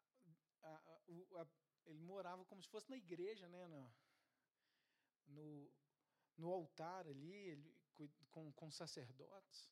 a, 0.63 1.42
a, 1.42 1.48
ele 1.86 2.01
morava 2.01 2.46
como 2.46 2.62
se 2.62 2.70
fosse 2.70 2.89
na 2.89 2.98
igreja, 2.98 3.48
né? 3.48 3.68
Na, 3.68 3.92
no, 5.28 5.72
no 6.38 6.51
altar 6.51 7.08
ali, 7.08 7.34
ele, 7.34 7.80
com, 8.32 8.51
com 8.54 8.72
sacerdotes. 8.72 9.70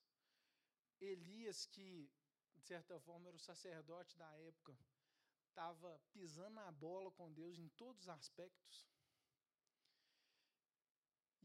Elias, 0.99 1.65
que 1.65 2.09
de 2.55 2.61
certa 2.65 2.99
forma 2.99 3.27
era 3.27 3.37
o 3.37 3.39
sacerdote 3.39 4.17
da 4.17 4.31
época, 4.39 4.77
estava 5.49 5.99
pisando 6.11 6.55
na 6.55 6.71
bola 6.71 7.11
com 7.11 7.31
Deus 7.31 7.57
em 7.57 7.69
todos 7.69 8.03
os 8.03 8.09
aspectos. 8.09 8.87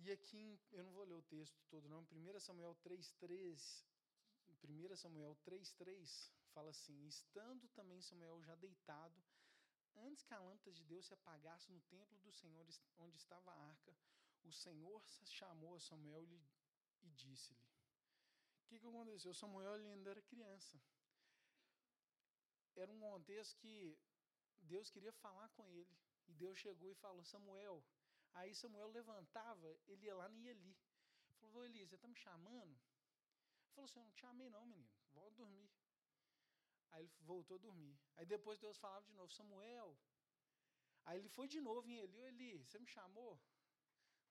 E 0.05 0.11
aqui, 0.11 0.61
eu 0.73 0.83
não 0.83 0.93
vou 0.93 1.05
ler 1.05 1.15
o 1.15 1.23
texto 1.23 1.63
todo, 1.71 1.89
não, 1.89 2.01
1 2.11 2.41
Samuel 2.41 2.75
3,3, 2.85 3.85
1 4.65 4.97
Samuel 4.97 5.37
3,3 5.47 6.33
fala 6.53 6.71
assim: 6.71 7.07
Estando 7.07 7.69
também 7.69 8.01
Samuel 8.03 8.43
já 8.43 8.57
deitado, 8.57 9.15
antes 9.95 10.25
que 10.25 10.35
a 10.35 10.41
lâmpada 10.41 10.73
de 10.73 10.83
Deus 10.83 11.07
se 11.07 11.15
apagasse 11.15 11.71
no 11.71 11.81
templo 11.83 12.19
do 12.19 12.33
Senhor, 12.33 12.67
onde 12.99 13.17
estava 13.17 13.53
a 13.53 13.69
arca, 13.69 13.97
o 14.43 14.51
Senhor 14.51 15.01
chamou 15.25 15.77
a 15.77 15.81
Samuel 15.81 16.25
e 17.05 17.09
disse-lhe: 17.11 17.65
O 18.65 18.67
que, 18.67 18.81
que 18.81 18.87
aconteceu? 18.87 19.33
Samuel 19.33 19.75
ainda 19.75 20.11
era 20.11 20.23
criança. 20.23 20.83
Era 22.75 22.91
um 22.91 22.99
contexto 22.99 23.57
que 23.59 23.97
Deus 24.63 24.91
queria 24.91 25.13
falar 25.13 25.49
com 25.51 25.71
ele. 25.71 25.97
E 26.27 26.33
Deus 26.33 26.59
chegou 26.59 26.91
e 26.91 26.95
falou: 26.97 27.23
Samuel. 27.23 27.85
Aí 28.35 28.55
Samuel 28.55 28.89
levantava, 28.89 29.69
ele 29.87 30.07
ia 30.07 30.15
lá 30.15 30.29
e 30.31 30.41
ia 30.45 30.53
ali. 30.53 30.77
Falou: 31.41 31.65
Eli, 31.65 31.85
você 31.85 31.97
está 31.97 32.09
me 32.09 32.17
chamando? 32.17 32.75
Ele 33.61 33.73
falou 33.75 33.87
assim: 33.87 33.99
Eu 33.99 34.05
não 34.05 34.13
te 34.13 34.21
chamei, 34.21 34.49
não, 34.49 34.65
menino. 34.67 34.91
Volta 35.13 35.35
a 35.35 35.37
dormir. 35.43 35.71
Aí 36.93 37.05
ele 37.05 37.13
voltou 37.21 37.57
a 37.57 37.61
dormir. 37.61 37.99
Aí 38.17 38.27
depois 38.27 38.59
Deus 38.59 38.79
falava 38.79 39.05
de 39.07 39.15
novo: 39.15 39.33
Samuel. 39.33 39.99
Aí 41.05 41.19
ele 41.19 41.29
foi 41.29 41.49
de 41.49 41.61
novo 41.61 41.89
em 41.89 41.99
Eli: 41.99 42.19
Eli, 42.31 42.65
você 42.65 42.79
me 42.79 42.87
chamou? 42.87 43.41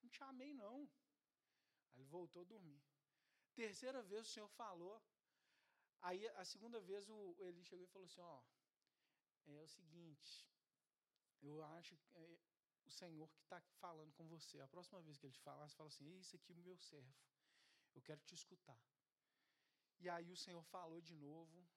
Não 0.01 0.09
te 0.09 0.17
chamei, 0.17 0.53
não. 0.53 0.89
Aí 1.91 2.01
ele 2.01 2.09
voltou 2.17 2.41
a 2.43 2.45
dormir. 2.45 2.81
Terceira 3.53 4.01
vez 4.01 4.27
o 4.27 4.31
Senhor 4.31 4.49
falou. 4.49 5.01
Aí 6.01 6.27
a 6.29 6.45
segunda 6.45 6.79
vez 6.79 7.07
o 7.09 7.35
Eli 7.39 7.63
chegou 7.63 7.85
e 7.85 7.93
falou 7.93 8.07
assim: 8.07 8.21
Ó, 8.21 8.41
é 9.47 9.61
o 9.61 9.67
seguinte, 9.67 10.47
eu 11.41 11.63
acho 11.63 11.95
é 12.13 12.37
o 12.85 12.91
Senhor 12.91 13.29
que 13.29 13.39
está 13.39 13.59
falando 13.79 14.11
com 14.13 14.27
você. 14.27 14.59
A 14.59 14.67
próxima 14.67 15.01
vez 15.01 15.17
que 15.17 15.25
ele 15.25 15.33
te 15.33 15.41
falar, 15.41 15.67
você 15.67 15.75
fala 15.75 15.89
assim: 15.89 16.17
Isso 16.17 16.35
aqui 16.35 16.51
é 16.51 16.55
o 16.55 16.59
meu 16.59 16.77
servo. 16.77 17.13
Eu 17.93 18.01
quero 18.01 18.21
te 18.21 18.35
escutar. 18.35 18.79
E 19.99 20.09
aí 20.09 20.31
o 20.31 20.37
Senhor 20.37 20.63
falou 20.63 20.99
de 21.01 21.15
novo, 21.15 21.67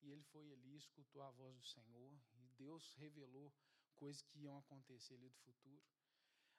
e 0.00 0.10
ele 0.10 0.22
foi 0.22 0.52
ali, 0.52 0.76
escutou 0.76 1.22
a 1.22 1.30
voz 1.30 1.56
do 1.56 1.64
Senhor, 1.64 2.12
e 2.34 2.48
Deus 2.50 2.94
revelou 2.94 3.52
coisas 3.96 4.22
que 4.22 4.38
iam 4.40 4.56
acontecer 4.56 5.14
ali 5.14 5.28
do 5.28 5.38
futuro. 5.38 5.82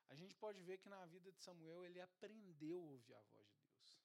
A 0.10 0.15
gente 0.15 0.36
pode 0.36 0.62
ver 0.62 0.77
que 0.77 0.89
na 0.89 1.05
vida 1.05 1.31
de 1.31 1.41
Samuel 1.41 1.86
ele 1.86 2.00
aprendeu 2.00 2.77
a 2.77 2.91
ouvir 2.91 3.15
a 3.15 3.22
voz 3.22 3.50
de 3.53 3.63
Deus. 3.63 4.00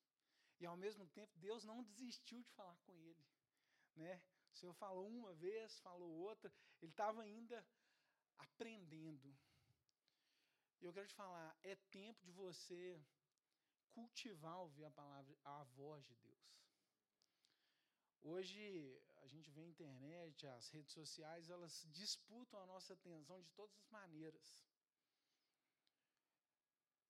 E 0.61 0.67
ao 0.67 0.77
mesmo 0.77 1.07
tempo, 1.09 1.39
Deus 1.39 1.65
não 1.65 1.83
desistiu 1.83 2.43
de 2.43 2.51
falar 2.53 2.77
com 2.79 2.97
ele, 2.99 3.25
né? 3.97 4.23
O 4.53 4.57
Senhor 4.57 4.75
falou 4.75 5.07
uma 5.07 5.35
vez, 5.35 5.79
falou 5.81 6.11
outra, 6.11 6.53
ele 6.81 6.93
estava 6.93 7.23
ainda 7.23 7.65
aprendendo. 8.39 9.37
E 10.81 10.85
eu 10.85 10.93
quero 10.93 11.09
te 11.09 11.15
falar, 11.15 11.59
é 11.63 11.75
tempo 12.01 12.25
de 12.25 12.33
você 12.33 13.01
cultivar 13.91 14.59
ouvir 14.61 14.85
a 14.85 14.91
palavra, 14.91 15.37
a 15.45 15.65
voz 15.65 16.05
de 16.07 16.15
Deus. 16.17 16.49
Hoje 18.21 18.63
a 19.23 19.27
gente 19.27 19.51
vê 19.51 19.63
a 19.63 19.73
internet, 19.75 20.47
as 20.47 20.69
redes 20.69 20.93
sociais, 20.93 21.49
elas 21.49 21.87
disputam 21.91 22.61
a 22.61 22.67
nossa 22.67 22.93
atenção 22.93 23.41
de 23.41 23.51
todas 23.51 23.77
as 23.77 23.89
maneiras. 23.89 24.49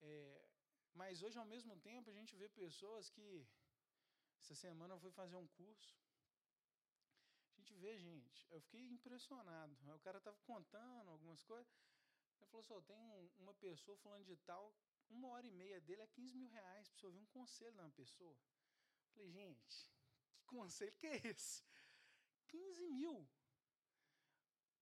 É, 0.01 0.49
mas 0.95 1.23
hoje, 1.23 1.39
ao 1.39 1.45
mesmo 1.55 1.77
tempo, 1.79 2.11
a 2.11 2.17
gente 2.19 2.35
vê 2.37 2.49
pessoas 2.49 3.11
que. 3.11 3.47
Essa 4.41 4.55
semana 4.55 4.95
eu 4.95 5.01
fui 5.01 5.11
fazer 5.11 5.37
um 5.37 5.49
curso. 5.49 5.97
A 7.53 7.59
gente 7.59 7.75
vê, 7.75 7.99
gente. 7.99 8.47
Eu 8.51 8.61
fiquei 8.61 8.81
impressionado. 8.81 9.77
O 9.95 9.99
cara 10.01 10.19
estava 10.19 10.39
contando 10.39 11.11
algumas 11.11 11.43
coisas. 11.43 11.73
Ele 12.41 12.51
falou 12.51 12.61
assim: 12.61 12.73
oh, 12.75 12.83
tem 12.83 12.97
um, 12.97 13.31
uma 13.39 13.55
pessoa 13.55 13.97
falando 13.99 14.25
de 14.25 14.37
tal, 14.37 14.75
uma 15.11 15.29
hora 15.29 15.47
e 15.47 15.51
meia 15.51 15.81
dele 15.81 16.03
é 16.03 16.07
15 16.07 16.37
mil 16.37 16.49
reais 16.49 16.89
para 16.89 17.01
você 17.01 17.07
ouvir 17.07 17.19
um 17.19 17.27
conselho 17.27 17.73
de 17.73 17.81
uma 17.81 17.91
pessoa. 17.91 18.33
Eu 18.35 19.11
falei, 19.13 19.31
gente, 19.31 19.91
que 20.33 20.45
conselho 20.45 20.93
que 20.93 21.07
é 21.07 21.17
esse? 21.27 21.65
15 22.49 22.87
mil. 22.89 23.29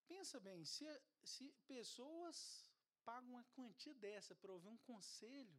Pensa 0.06 0.38
bem, 0.40 0.64
se, 0.64 0.84
se 1.24 1.52
pessoas 1.66 2.70
pagam 3.04 3.30
uma 3.30 3.44
quantia 3.54 3.94
dessa 3.94 4.34
para 4.34 4.52
ouvir 4.52 4.68
um 4.68 4.78
conselho, 4.78 5.56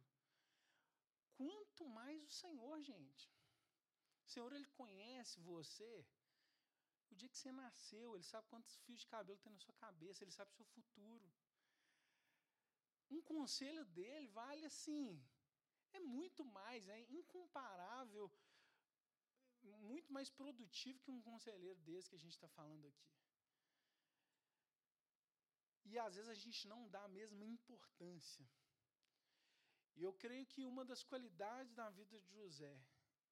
quanto 1.34 1.86
mais 1.88 2.22
o 2.22 2.30
Senhor, 2.30 2.80
gente. 2.82 3.30
O 4.26 4.30
Senhor, 4.30 4.52
Ele 4.52 4.66
conhece 4.68 5.40
você. 5.40 6.06
O 7.10 7.14
dia 7.14 7.28
que 7.28 7.38
você 7.38 7.50
nasceu, 7.50 8.14
Ele 8.14 8.24
sabe 8.24 8.46
quantos 8.48 8.76
fios 8.76 9.00
de 9.00 9.06
cabelo 9.06 9.38
tem 9.38 9.52
na 9.52 9.58
sua 9.58 9.74
cabeça, 9.74 10.24
Ele 10.24 10.30
sabe 10.30 10.50
o 10.50 10.54
seu 10.54 10.66
futuro. 10.66 11.30
Um 13.10 13.22
conselho 13.22 13.84
dele 13.86 14.28
vale 14.28 14.64
assim, 14.66 15.22
é 15.92 16.00
muito 16.00 16.44
mais, 16.44 16.86
é 16.88 17.00
incomparável, 17.20 18.30
muito 19.90 20.12
mais 20.12 20.30
produtivo 20.30 21.00
que 21.00 21.10
um 21.10 21.22
conselheiro 21.22 21.80
desse 21.80 22.08
que 22.10 22.16
a 22.16 22.24
gente 22.24 22.34
está 22.34 22.48
falando 22.48 22.86
aqui. 22.86 23.08
E 25.84 25.98
às 25.98 26.14
vezes 26.16 26.30
a 26.30 26.34
gente 26.34 26.68
não 26.68 26.88
dá 26.88 27.02
a 27.04 27.08
mesma 27.08 27.44
importância. 27.44 28.46
E 29.96 30.02
eu 30.02 30.12
creio 30.12 30.46
que 30.46 30.64
uma 30.64 30.84
das 30.84 31.02
qualidades 31.02 31.72
da 31.74 31.88
vida 31.90 32.20
de 32.20 32.30
José 32.34 32.78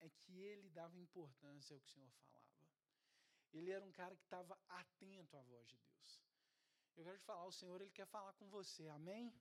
é 0.00 0.08
que 0.08 0.40
ele 0.40 0.68
dava 0.70 0.98
importância 0.98 1.74
ao 1.74 1.80
que 1.80 1.88
o 1.88 1.92
Senhor 1.92 2.10
falava. 2.10 2.46
Ele 3.52 3.70
era 3.70 3.84
um 3.84 3.92
cara 3.92 4.16
que 4.16 4.24
estava 4.24 4.58
atento 4.68 5.36
à 5.36 5.42
voz 5.42 5.68
de 5.68 5.76
Deus. 5.76 6.20
Eu 6.96 7.04
quero 7.04 7.18
te 7.18 7.24
falar, 7.24 7.44
o 7.44 7.52
Senhor 7.52 7.80
ele 7.80 7.90
quer 7.90 8.06
falar 8.06 8.32
com 8.34 8.48
você, 8.48 8.88
amém? 8.88 9.32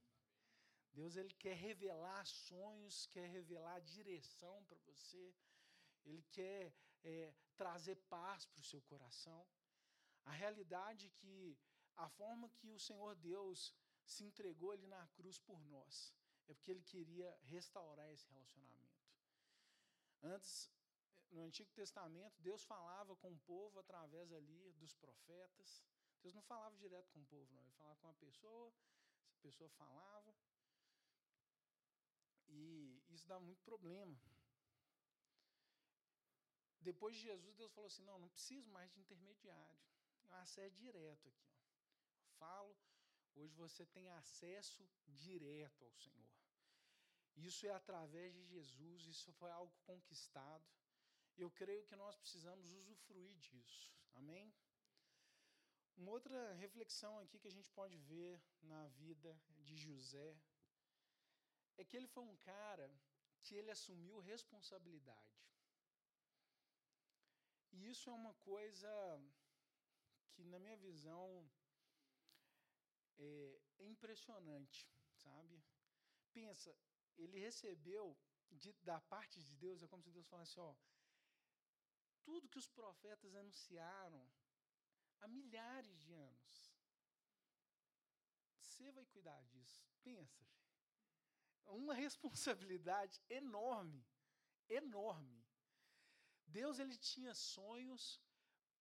Deus 0.98 1.16
ele 1.22 1.34
quer 1.44 1.56
revelar 1.68 2.26
sonhos, 2.26 3.06
quer 3.08 3.28
revelar 3.38 3.80
direção 3.82 4.64
para 4.66 4.80
você, 4.90 5.26
ele 6.06 6.24
quer 6.38 6.74
é, 7.04 7.34
trazer 7.62 7.96
paz 8.16 8.46
para 8.46 8.62
o 8.62 8.70
seu 8.72 8.82
coração. 8.92 9.42
A 10.26 10.32
realidade 10.32 11.08
é 11.08 11.16
que 11.22 11.58
a 11.96 12.08
forma 12.10 12.50
que 12.58 12.70
o 12.72 12.80
Senhor 12.80 13.14
Deus 13.16 13.74
se 14.06 14.24
entregou 14.24 14.72
ali 14.72 14.88
na 14.88 15.06
cruz 15.18 15.38
por 15.40 15.60
nós 15.66 16.14
é 16.48 16.54
porque 16.54 16.72
ele 16.72 16.84
queria 16.84 17.30
restaurar 17.44 18.10
esse 18.12 18.28
relacionamento. 18.30 19.04
Antes, 20.22 20.72
no 21.32 21.42
Antigo 21.44 21.72
Testamento, 21.72 22.42
Deus 22.42 22.64
falava 22.64 23.16
com 23.16 23.32
o 23.32 23.40
povo 23.40 23.80
através 23.80 24.32
ali 24.32 24.72
dos 24.74 24.94
profetas. 24.96 25.84
Deus 26.22 26.34
não 26.34 26.42
falava 26.42 26.76
direto 26.78 27.12
com 27.12 27.20
o 27.20 27.26
povo, 27.26 27.54
não. 27.54 27.64
Ele 27.64 27.74
falava 27.74 27.96
com 27.98 28.08
uma 28.08 28.14
pessoa, 28.16 28.74
essa 29.28 29.38
pessoa 29.40 29.70
falava. 29.72 30.36
E 32.56 33.04
isso 33.10 33.28
dá 33.28 33.40
muito 33.40 33.62
problema. 33.64 34.18
Depois 36.90 37.16
de 37.16 37.22
Jesus, 37.22 37.56
Deus 37.56 37.72
falou 37.74 37.88
assim: 37.88 38.04
não, 38.04 38.20
não 38.20 38.30
preciso 38.30 38.70
mais 38.70 38.92
de 38.92 39.00
intermediário. 39.00 39.84
É 40.30 40.36
acesso 40.36 40.76
direto 40.76 41.28
aqui. 41.28 41.50
Ó. 41.52 41.66
Falo, 42.40 42.76
hoje 43.36 43.54
você 43.56 43.86
tem 43.86 44.10
acesso 44.10 44.88
direto 45.08 45.84
ao 45.84 45.94
Senhor. 45.94 46.36
Isso 47.36 47.66
é 47.68 47.72
através 47.72 48.34
de 48.34 48.44
Jesus, 48.46 49.08
isso 49.08 49.32
foi 49.34 49.52
algo 49.52 49.74
conquistado. 49.84 50.66
Eu 51.38 51.50
creio 51.52 51.86
que 51.86 51.96
nós 51.96 52.16
precisamos 52.16 52.72
usufruir 52.72 53.36
disso. 53.38 53.92
Amém? 54.14 54.54
Uma 55.98 56.12
outra 56.12 56.54
reflexão 56.54 57.20
aqui 57.20 57.40
que 57.40 57.48
a 57.48 57.52
gente 57.58 57.70
pode 57.72 57.98
ver 57.98 58.42
na 58.62 58.88
vida 58.88 59.38
de 59.64 59.76
José 59.78 60.38
é 61.78 61.84
que 61.84 61.96
ele 61.98 62.08
foi 62.08 62.24
um 62.24 62.38
cara 62.38 62.90
que 63.42 63.56
ele 63.56 63.72
assumiu 63.72 64.20
responsabilidade. 64.20 65.46
E 67.72 67.90
isso 67.90 68.10
é 68.10 68.14
uma 68.14 68.34
coisa 68.36 68.90
que, 70.32 70.44
na 70.44 70.60
minha 70.60 70.78
visão, 70.78 71.28
é, 73.18 73.62
impressionante, 73.80 74.90
sabe? 75.14 75.62
Pensa, 76.34 76.76
ele 77.18 77.40
recebeu 77.40 78.18
de, 78.52 78.74
da 78.82 79.00
parte 79.02 79.42
de 79.42 79.56
Deus, 79.56 79.82
é 79.82 79.88
como 79.88 80.04
se 80.04 80.12
Deus 80.12 80.28
falasse, 80.28 80.60
ó, 80.60 80.76
tudo 82.24 82.50
que 82.50 82.58
os 82.58 82.70
profetas 82.70 83.36
anunciaram 83.36 84.26
há 85.22 85.28
milhares 85.28 86.00
de 86.00 86.14
anos. 86.14 86.76
Você 88.60 88.92
vai 88.92 89.06
cuidar 89.06 89.42
disso. 89.44 89.86
Pensa, 90.04 90.46
uma 91.68 91.94
responsabilidade 92.06 93.22
enorme, 93.30 94.06
enorme. 94.70 95.46
Deus 96.48 96.80
ele 96.80 96.98
tinha 96.98 97.34
sonhos 97.34 98.22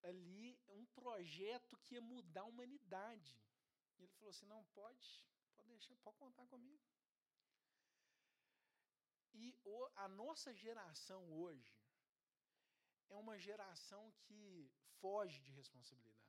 ali, 0.03 0.59
um 0.69 0.85
projeto 0.87 1.79
que 1.79 1.95
ia 1.95 2.01
mudar 2.01 2.43
a 2.43 2.45
humanidade. 2.53 3.41
E 3.97 4.03
ele 4.03 4.13
falou 4.13 4.31
assim: 4.31 4.47
"Não 4.47 4.63
pode, 4.67 5.25
pode 5.57 5.69
deixar, 5.69 5.97
pode 5.97 6.19
contar 6.19 6.47
comigo". 6.47 6.83
E 9.33 9.57
o, 9.65 9.89
a 9.97 10.09
nossa 10.09 10.55
geração 10.55 11.33
hoje 11.33 11.77
é 13.09 13.17
uma 13.17 13.39
geração 13.39 14.13
que 14.23 14.71
foge 15.01 15.41
de 15.41 15.51
responsabilidade. 15.53 16.25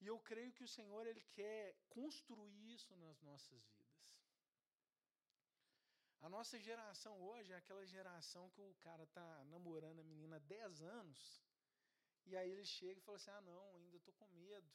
E 0.00 0.06
eu 0.06 0.18
creio 0.18 0.52
que 0.52 0.64
o 0.64 0.68
Senhor 0.68 1.06
ele 1.06 1.20
quer 1.32 1.76
construir 1.88 2.72
isso 2.74 2.96
nas 2.96 3.20
nossas 3.20 3.62
vidas. 3.68 3.79
A 6.22 6.28
nossa 6.28 6.58
geração 6.58 7.18
hoje 7.22 7.52
é 7.52 7.56
aquela 7.56 7.84
geração 7.86 8.50
que 8.50 8.60
o 8.60 8.74
cara 8.86 9.06
tá 9.06 9.44
namorando 9.46 10.00
a 10.00 10.04
menina 10.04 10.36
há 10.36 10.38
10 10.40 10.82
anos, 10.82 11.42
e 12.26 12.36
aí 12.36 12.50
ele 12.50 12.64
chega 12.64 12.98
e 13.00 13.02
fala 13.02 13.16
assim: 13.16 13.30
ah, 13.30 13.40
não, 13.40 13.62
ainda 13.76 13.96
estou 13.96 14.14
com 14.14 14.26
medo 14.28 14.70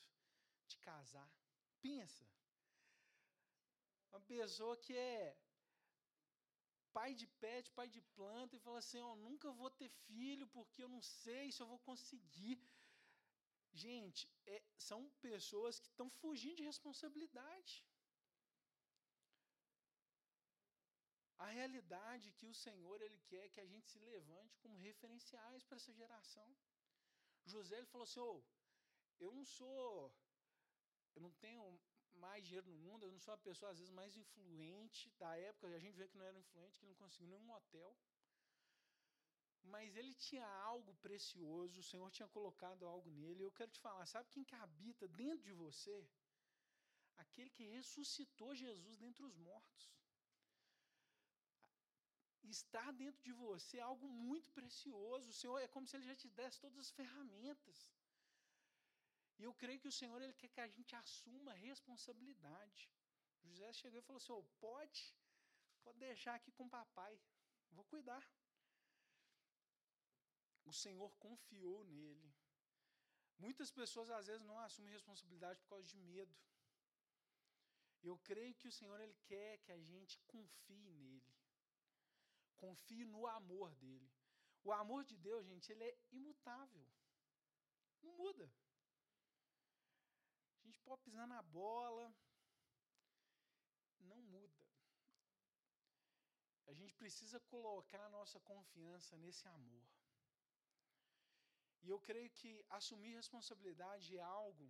de 0.67 0.77
casar. 0.77 1.29
Pensa. 1.81 2.25
Uma 4.11 4.21
pessoa 4.21 4.75
que 4.77 4.97
é 4.97 5.37
pai 6.91 7.13
de 7.13 7.27
pet, 7.27 7.71
pai 7.71 7.87
de 7.89 8.01
planta, 8.17 8.55
e 8.55 8.59
fala 8.59 8.79
assim: 8.79 8.99
ó, 8.99 9.11
oh, 9.11 9.15
nunca 9.15 9.51
vou 9.51 9.69
ter 9.69 9.89
filho 10.07 10.47
porque 10.47 10.83
eu 10.83 10.89
não 10.89 11.01
sei 11.01 11.51
se 11.51 11.61
eu 11.61 11.67
vou 11.67 11.79
conseguir. 11.79 12.59
Gente, 13.71 14.27
é, 14.47 14.63
são 14.77 15.09
pessoas 15.21 15.79
que 15.79 15.89
estão 15.89 16.09
fugindo 16.09 16.55
de 16.55 16.63
responsabilidade. 16.63 17.83
A 21.45 21.49
realidade 21.59 22.35
que 22.37 22.47
o 22.51 22.57
Senhor 22.65 22.97
ele 23.05 23.19
quer 23.31 23.49
que 23.53 23.61
a 23.63 23.67
gente 23.71 23.87
se 23.91 23.99
levante 24.11 24.57
como 24.61 24.83
referenciais 24.89 25.63
para 25.63 25.77
essa 25.79 25.93
geração. 25.99 26.47
José 27.51 27.75
ele 27.77 27.91
falou 27.91 28.05
assim: 28.05 28.19
oh, 28.19 28.41
eu 29.25 29.31
não 29.37 29.45
sou, 29.57 29.85
eu 31.15 31.21
não 31.25 31.31
tenho 31.45 31.65
mais 32.23 32.43
dinheiro 32.45 32.67
no 32.71 32.79
mundo, 32.85 33.05
eu 33.05 33.11
não 33.15 33.19
sou 33.25 33.33
a 33.33 33.43
pessoa 33.47 33.71
às 33.71 33.79
vezes 33.79 33.93
mais 33.99 34.15
influente 34.23 35.03
da 35.21 35.31
época, 35.49 35.67
a 35.67 35.83
gente 35.85 35.99
vê 35.99 36.07
que 36.07 36.17
não 36.17 36.25
era 36.31 36.43
influente, 36.43 36.79
que 36.79 36.89
não 36.91 36.95
conseguiu 37.03 37.29
nenhum 37.29 37.51
hotel. 37.57 37.91
Mas 39.73 39.95
ele 39.95 40.15
tinha 40.27 40.47
algo 40.71 40.93
precioso, 41.05 41.79
o 41.79 41.89
Senhor 41.91 42.09
tinha 42.17 42.27
colocado 42.37 42.87
algo 42.93 43.11
nele. 43.21 43.43
Eu 43.43 43.51
quero 43.59 43.71
te 43.75 43.79
falar, 43.85 44.05
sabe 44.05 44.29
quem 44.33 44.43
que 44.43 44.55
habita 44.55 45.07
dentro 45.07 45.43
de 45.49 45.53
você? 45.53 45.97
Aquele 47.23 47.51
que 47.51 47.65
ressuscitou 47.77 48.55
Jesus 48.55 48.97
dentre 48.97 49.23
os 49.29 49.37
mortos 49.49 49.85
estar 52.49 52.91
dentro 52.93 53.21
de 53.23 53.33
você 53.33 53.79
algo 53.79 54.07
muito 54.07 54.49
precioso. 54.51 55.29
O 55.29 55.33
Senhor 55.33 55.59
é 55.59 55.67
como 55.67 55.87
se 55.87 55.95
Ele 55.95 56.05
já 56.05 56.15
te 56.15 56.29
desse 56.29 56.59
todas 56.59 56.77
as 56.77 56.91
ferramentas. 56.91 57.91
E 59.37 59.43
eu 59.43 59.53
creio 59.53 59.79
que 59.79 59.87
o 59.87 59.91
Senhor 59.91 60.21
ele 60.21 60.33
quer 60.33 60.47
que 60.47 60.61
a 60.61 60.67
gente 60.67 60.95
assuma 60.95 61.51
a 61.51 61.55
responsabilidade. 61.55 62.89
José 63.43 63.71
chegou 63.73 63.99
e 63.99 64.01
falou 64.01 64.17
assim: 64.17 64.31
oh, 64.31 64.43
pode, 64.59 65.13
pode 65.83 65.99
deixar 65.99 66.35
aqui 66.35 66.51
com 66.53 66.65
o 66.65 66.69
papai, 66.69 67.19
vou 67.71 67.85
cuidar. 67.85 68.23
o 70.65 70.73
Senhor 70.73 71.11
confiou 71.25 71.83
nele. 71.83 72.33
Muitas 73.37 73.69
pessoas 73.71 74.09
às 74.09 74.27
vezes 74.27 74.45
não 74.45 74.57
assumem 74.59 74.91
responsabilidade 74.91 75.59
por 75.59 75.69
causa 75.69 75.87
de 75.87 75.97
medo. 75.97 76.35
Eu 78.01 78.17
creio 78.29 78.55
que 78.55 78.67
o 78.67 78.71
Senhor 78.71 78.99
ele 78.99 79.15
quer 79.25 79.59
que 79.59 79.71
a 79.71 79.79
gente 79.79 80.19
confie 80.33 80.89
nele. 80.91 81.33
Confie 82.63 83.05
no 83.05 83.27
amor 83.27 83.73
dele. 83.75 84.11
O 84.63 84.71
amor 84.71 85.03
de 85.03 85.17
Deus, 85.17 85.45
gente, 85.45 85.71
ele 85.71 85.83
é 85.83 85.97
imutável. 86.11 86.87
Não 88.01 88.13
muda. 88.13 88.51
A 90.59 90.65
gente 90.65 90.79
pode 90.81 91.01
pisar 91.03 91.27
na 91.27 91.41
bola, 91.43 92.05
não 93.99 94.21
muda. 94.21 94.59
A 96.67 96.73
gente 96.73 96.93
precisa 96.95 97.39
colocar 97.39 98.03
a 98.05 98.09
nossa 98.09 98.39
confiança 98.39 99.15
nesse 99.17 99.47
amor. 99.47 99.85
E 101.83 101.89
eu 101.89 101.99
creio 101.99 102.29
que 102.31 102.51
assumir 102.77 103.13
responsabilidade 103.13 104.17
é 104.17 104.21
algo 104.21 104.67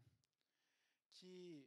que 1.14 1.66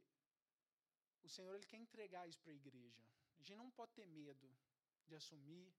o 1.23 1.29
Senhor 1.35 1.53
ele 1.55 1.65
quer 1.65 1.77
entregar 1.77 2.27
isso 2.29 2.39
para 2.41 2.51
a 2.51 2.61
igreja. 2.63 3.03
A 3.39 3.43
gente 3.43 3.57
não 3.57 3.71
pode 3.71 3.91
ter 3.93 4.05
medo 4.05 4.47
de 5.07 5.15
assumir, 5.15 5.73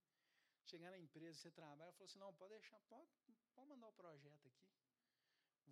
chegar 0.71 0.91
na 0.91 0.99
empresa, 1.07 1.39
você 1.39 1.51
trabalha 1.51 1.93
falar 1.93 2.07
assim, 2.09 2.19
não, 2.25 2.33
pode 2.41 2.55
deixar, 2.55 2.81
pode, 2.93 3.09
pode 3.55 3.69
mandar 3.73 3.89
o 3.89 3.99
projeto 4.01 4.47
aqui. 4.51 4.67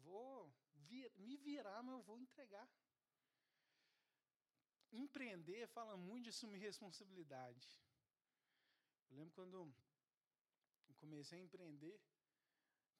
Vou 0.06 0.52
vir, 0.88 1.11
me 1.26 1.37
virar, 1.48 1.82
mas 1.82 1.94
eu 1.96 2.02
vou 2.02 2.18
entregar. 2.18 2.68
Empreender 4.90 5.66
fala 5.68 5.96
muito 5.96 6.24
de 6.24 6.30
assumir 6.30 6.58
responsabilidade. 6.58 7.68
Eu 9.08 9.16
lembro 9.16 9.34
quando 9.34 9.74
comecei 10.96 11.38
a 11.38 11.42
empreender, 11.42 12.00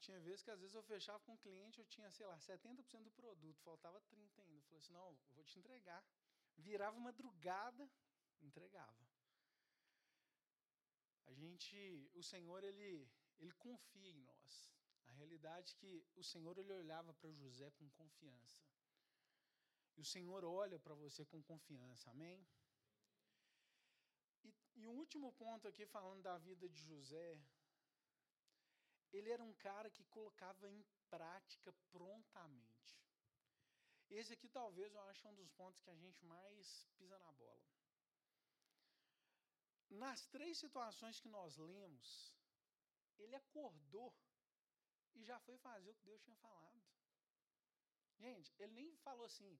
tinha 0.01 0.19
vezes 0.21 0.43
que 0.43 0.51
às 0.51 0.61
vezes 0.61 0.75
eu 0.75 0.83
fechava 0.83 1.19
com 1.25 1.33
um 1.33 1.43
cliente, 1.45 1.79
eu 1.79 1.87
tinha, 1.87 2.11
sei 2.11 2.27
lá, 2.27 2.37
70% 2.39 3.03
do 3.03 3.11
produto, 3.11 3.61
faltava 3.63 4.01
30 4.03 4.41
ainda. 4.43 4.61
Eu 4.61 4.63
falei 4.69 4.81
assim, 4.81 4.93
não, 4.93 5.09
eu 5.09 5.19
vou 5.35 5.45
te 5.45 5.59
entregar. 5.59 6.05
Virava 6.57 6.99
madrugada, 6.99 7.89
entregava. 8.41 9.07
A 11.29 11.33
gente, 11.35 11.77
o 12.15 12.23
Senhor, 12.23 12.65
ele, 12.65 13.09
ele 13.39 13.53
confia 13.53 14.11
em 14.11 14.21
nós. 14.31 14.73
A 15.05 15.11
realidade 15.13 15.75
é 15.75 15.77
que 15.81 16.05
o 16.17 16.23
Senhor, 16.23 16.57
ele 16.59 16.73
olhava 16.73 17.13
para 17.15 17.31
José 17.33 17.71
com 17.73 17.89
confiança. 17.91 18.63
E 19.97 20.01
o 20.01 20.05
Senhor 20.05 20.45
olha 20.45 20.79
para 20.79 20.95
você 20.95 21.25
com 21.27 21.43
confiança, 21.43 22.11
amém? 22.11 22.47
E, 24.45 24.55
e 24.77 24.87
um 24.87 24.97
último 24.97 25.33
ponto 25.33 25.69
aqui, 25.69 25.85
falando 25.87 26.23
da 26.23 26.39
vida 26.39 26.69
de 26.69 26.81
José, 26.83 27.41
ele 29.13 29.31
era 29.31 29.43
um 29.43 29.55
cara 29.55 29.91
que 29.91 30.05
colocava 30.05 30.71
em 30.71 30.85
prática 31.11 31.73
prontamente. 31.91 32.99
Esse 34.11 34.33
aqui 34.33 34.49
talvez 34.49 34.95
eu 34.95 35.01
acho 35.03 35.29
um 35.29 35.35
dos 35.35 35.51
pontos 35.51 35.81
que 35.81 35.91
a 35.91 35.97
gente 35.97 36.25
mais 36.25 36.89
pisa 36.97 37.19
na 37.19 37.33
bola. 37.33 37.78
Nas 39.91 40.27
três 40.27 40.59
situações 40.59 41.21
que 41.21 41.29
nós 41.29 41.57
lemos, 41.57 42.35
ele 43.19 43.35
acordou 43.35 44.15
e 45.15 45.25
já 45.25 45.39
foi 45.41 45.57
fazer 45.59 45.91
o 45.91 45.95
que 45.95 46.05
Deus 46.05 46.23
tinha 46.23 46.37
falado. 46.37 46.83
Gente, 48.19 48.55
ele 48.59 48.73
nem 48.73 48.97
falou 48.97 49.25
assim: 49.25 49.59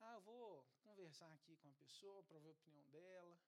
ah, 0.00 0.14
eu 0.14 0.20
vou 0.22 0.66
conversar 0.82 1.30
aqui 1.34 1.56
com 1.56 1.68
a 1.68 1.74
pessoa 1.74 2.22
para 2.24 2.38
ver 2.38 2.48
a 2.48 2.52
opinião 2.52 2.84
dela. 2.88 3.38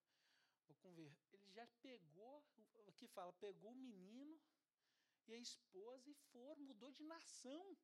Vou 0.66 0.76
conver... 0.76 1.12
Ele 1.32 1.50
já 1.50 1.66
pegou, 1.80 2.44
aqui 2.86 3.06
fala, 3.08 3.32
pegou 3.34 3.72
o 3.72 3.76
menino 3.76 4.40
e 5.26 5.34
a 5.34 5.38
esposa 5.38 6.10
e 6.10 6.14
foram, 6.14 6.62
mudou 6.62 6.90
de 6.92 7.02
nação. 7.04 7.76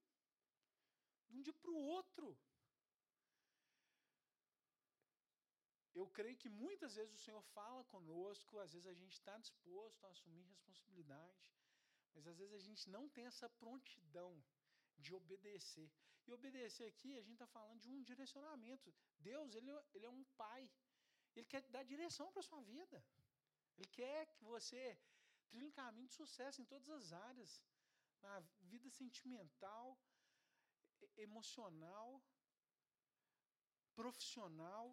De 1.29 1.37
um 1.37 1.43
dia 1.43 1.53
para 1.55 1.71
o 1.71 1.77
outro. 1.77 2.39
Eu 6.01 6.07
creio 6.17 6.37
que 6.43 6.51
muitas 6.65 6.93
vezes 6.99 7.15
o 7.15 7.25
Senhor 7.25 7.43
fala 7.57 7.83
conosco, 7.95 8.59
às 8.65 8.73
vezes 8.75 8.89
a 8.93 8.97
gente 9.01 9.15
está 9.21 9.37
disposto 9.47 10.05
a 10.05 10.11
assumir 10.15 10.45
responsabilidade, 10.53 11.45
mas 12.15 12.27
às 12.31 12.37
vezes 12.41 12.55
a 12.61 12.65
gente 12.69 12.85
não 12.97 13.05
tem 13.15 13.27
essa 13.27 13.49
prontidão 13.63 14.31
de 15.05 15.13
obedecer. 15.21 15.91
E 16.27 16.33
obedecer 16.39 16.87
aqui, 16.93 17.11
a 17.17 17.23
gente 17.27 17.39
está 17.39 17.49
falando 17.57 17.81
de 17.85 17.91
um 17.91 18.03
direcionamento. 18.11 18.95
Deus, 19.19 19.55
ele, 19.55 19.71
ele 19.95 20.07
é 20.07 20.11
um 20.11 20.25
pai. 20.43 20.63
Ele 21.35 21.47
quer 21.53 21.63
dar 21.75 21.83
direção 21.93 22.31
para 22.33 22.41
a 22.41 22.49
sua 22.51 22.63
vida. 22.75 22.99
Ele 23.77 23.89
quer 23.99 24.27
que 24.35 24.45
você 24.45 24.83
trilhe 25.49 25.67
um 25.67 25.77
caminho 25.83 26.09
de 26.09 26.15
sucesso 26.23 26.61
em 26.61 26.65
todas 26.73 26.91
as 26.99 27.13
áreas. 27.13 27.53
Na 28.21 28.41
vida 28.73 28.91
sentimental, 28.91 29.87
emocional, 31.17 32.23
profissional. 33.95 34.87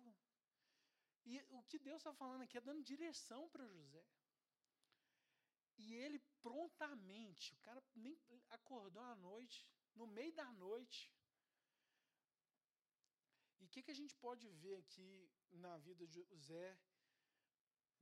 E 1.26 1.42
o 1.50 1.64
que 1.64 1.80
Deus 1.80 1.98
está 1.98 2.14
falando 2.14 2.44
aqui 2.44 2.58
é 2.58 2.62
dando 2.62 2.84
direção 2.84 3.50
para 3.50 3.68
José. 3.68 4.06
E 5.78 5.94
ele 5.94 6.20
prontamente, 6.42 7.54
o 7.54 7.58
cara 7.58 7.84
nem 7.96 8.18
acordou 8.50 9.04
à 9.04 9.16
noite, 9.16 9.68
no 9.96 10.08
meio 10.08 10.34
da 10.34 10.52
noite. 10.54 11.12
E 13.60 13.66
o 13.66 13.70
que, 13.70 13.82
que 13.82 13.92
a 13.92 14.00
gente 14.02 14.16
pode 14.16 14.48
ver 14.48 14.78
aqui 14.78 15.30
na 15.52 15.78
vida 15.80 16.08
de 16.08 16.24
José? 16.24 16.78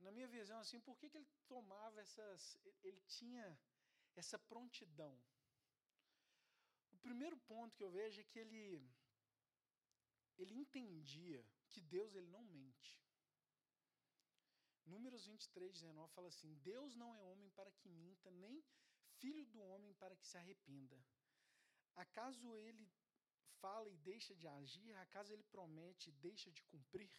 Na 0.00 0.12
minha 0.12 0.28
visão, 0.28 0.58
assim, 0.60 0.80
por 0.80 0.98
que, 0.98 1.08
que 1.08 1.16
ele 1.16 1.28
tomava 1.48 2.00
essas. 2.00 2.58
Ele 2.82 3.00
tinha 3.02 3.58
essa 4.14 4.38
prontidão? 4.38 5.18
O 6.92 6.98
primeiro 6.98 7.36
ponto 7.36 7.76
que 7.76 7.82
eu 7.82 7.90
vejo 7.90 8.20
é 8.20 8.24
que 8.24 8.38
ele, 8.38 8.86
ele 10.36 10.54
entendia 10.54 11.44
que 11.70 11.80
Deus 11.80 12.14
ele 12.14 12.28
não 12.28 12.44
mente. 12.44 13.03
Números 15.04 15.26
23, 15.26 15.70
19 15.70 16.12
fala 16.14 16.28
assim: 16.28 16.54
Deus 16.70 16.96
não 16.96 17.14
é 17.14 17.20
homem 17.20 17.50
para 17.50 17.70
que 17.72 17.90
minta, 17.90 18.30
nem 18.30 18.64
filho 19.18 19.44
do 19.52 19.60
homem 19.60 19.92
para 20.02 20.16
que 20.16 20.26
se 20.26 20.38
arrependa. 20.38 20.98
Acaso 21.94 22.56
ele 22.56 22.90
fala 23.60 23.90
e 23.90 23.96
deixa 23.98 24.34
de 24.34 24.48
agir? 24.48 24.94
Acaso 24.96 25.30
ele 25.30 25.42
promete 25.42 26.08
e 26.08 26.12
deixa 26.28 26.50
de 26.50 26.62
cumprir? 26.62 27.14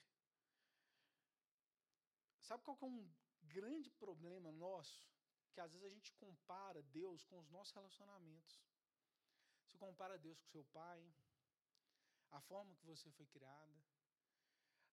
Sabe 2.42 2.64
qual 2.64 2.76
é 2.82 2.86
um 2.86 3.08
grande 3.44 3.92
problema 3.92 4.52
nosso? 4.52 5.06
Que 5.54 5.62
às 5.62 5.72
vezes 5.72 5.86
a 5.86 5.94
gente 5.98 6.12
compara 6.14 6.82
Deus 6.82 7.24
com 7.24 7.38
os 7.38 7.50
nossos 7.52 7.76
relacionamentos. 7.76 8.60
Você 9.68 9.78
compara 9.78 10.18
Deus 10.18 10.40
com 10.40 10.48
seu 10.48 10.66
pai, 10.66 11.14
a 12.32 12.42
forma 12.42 12.76
que 12.76 12.86
você 12.86 13.12
foi 13.12 13.28
criada. 13.28 13.78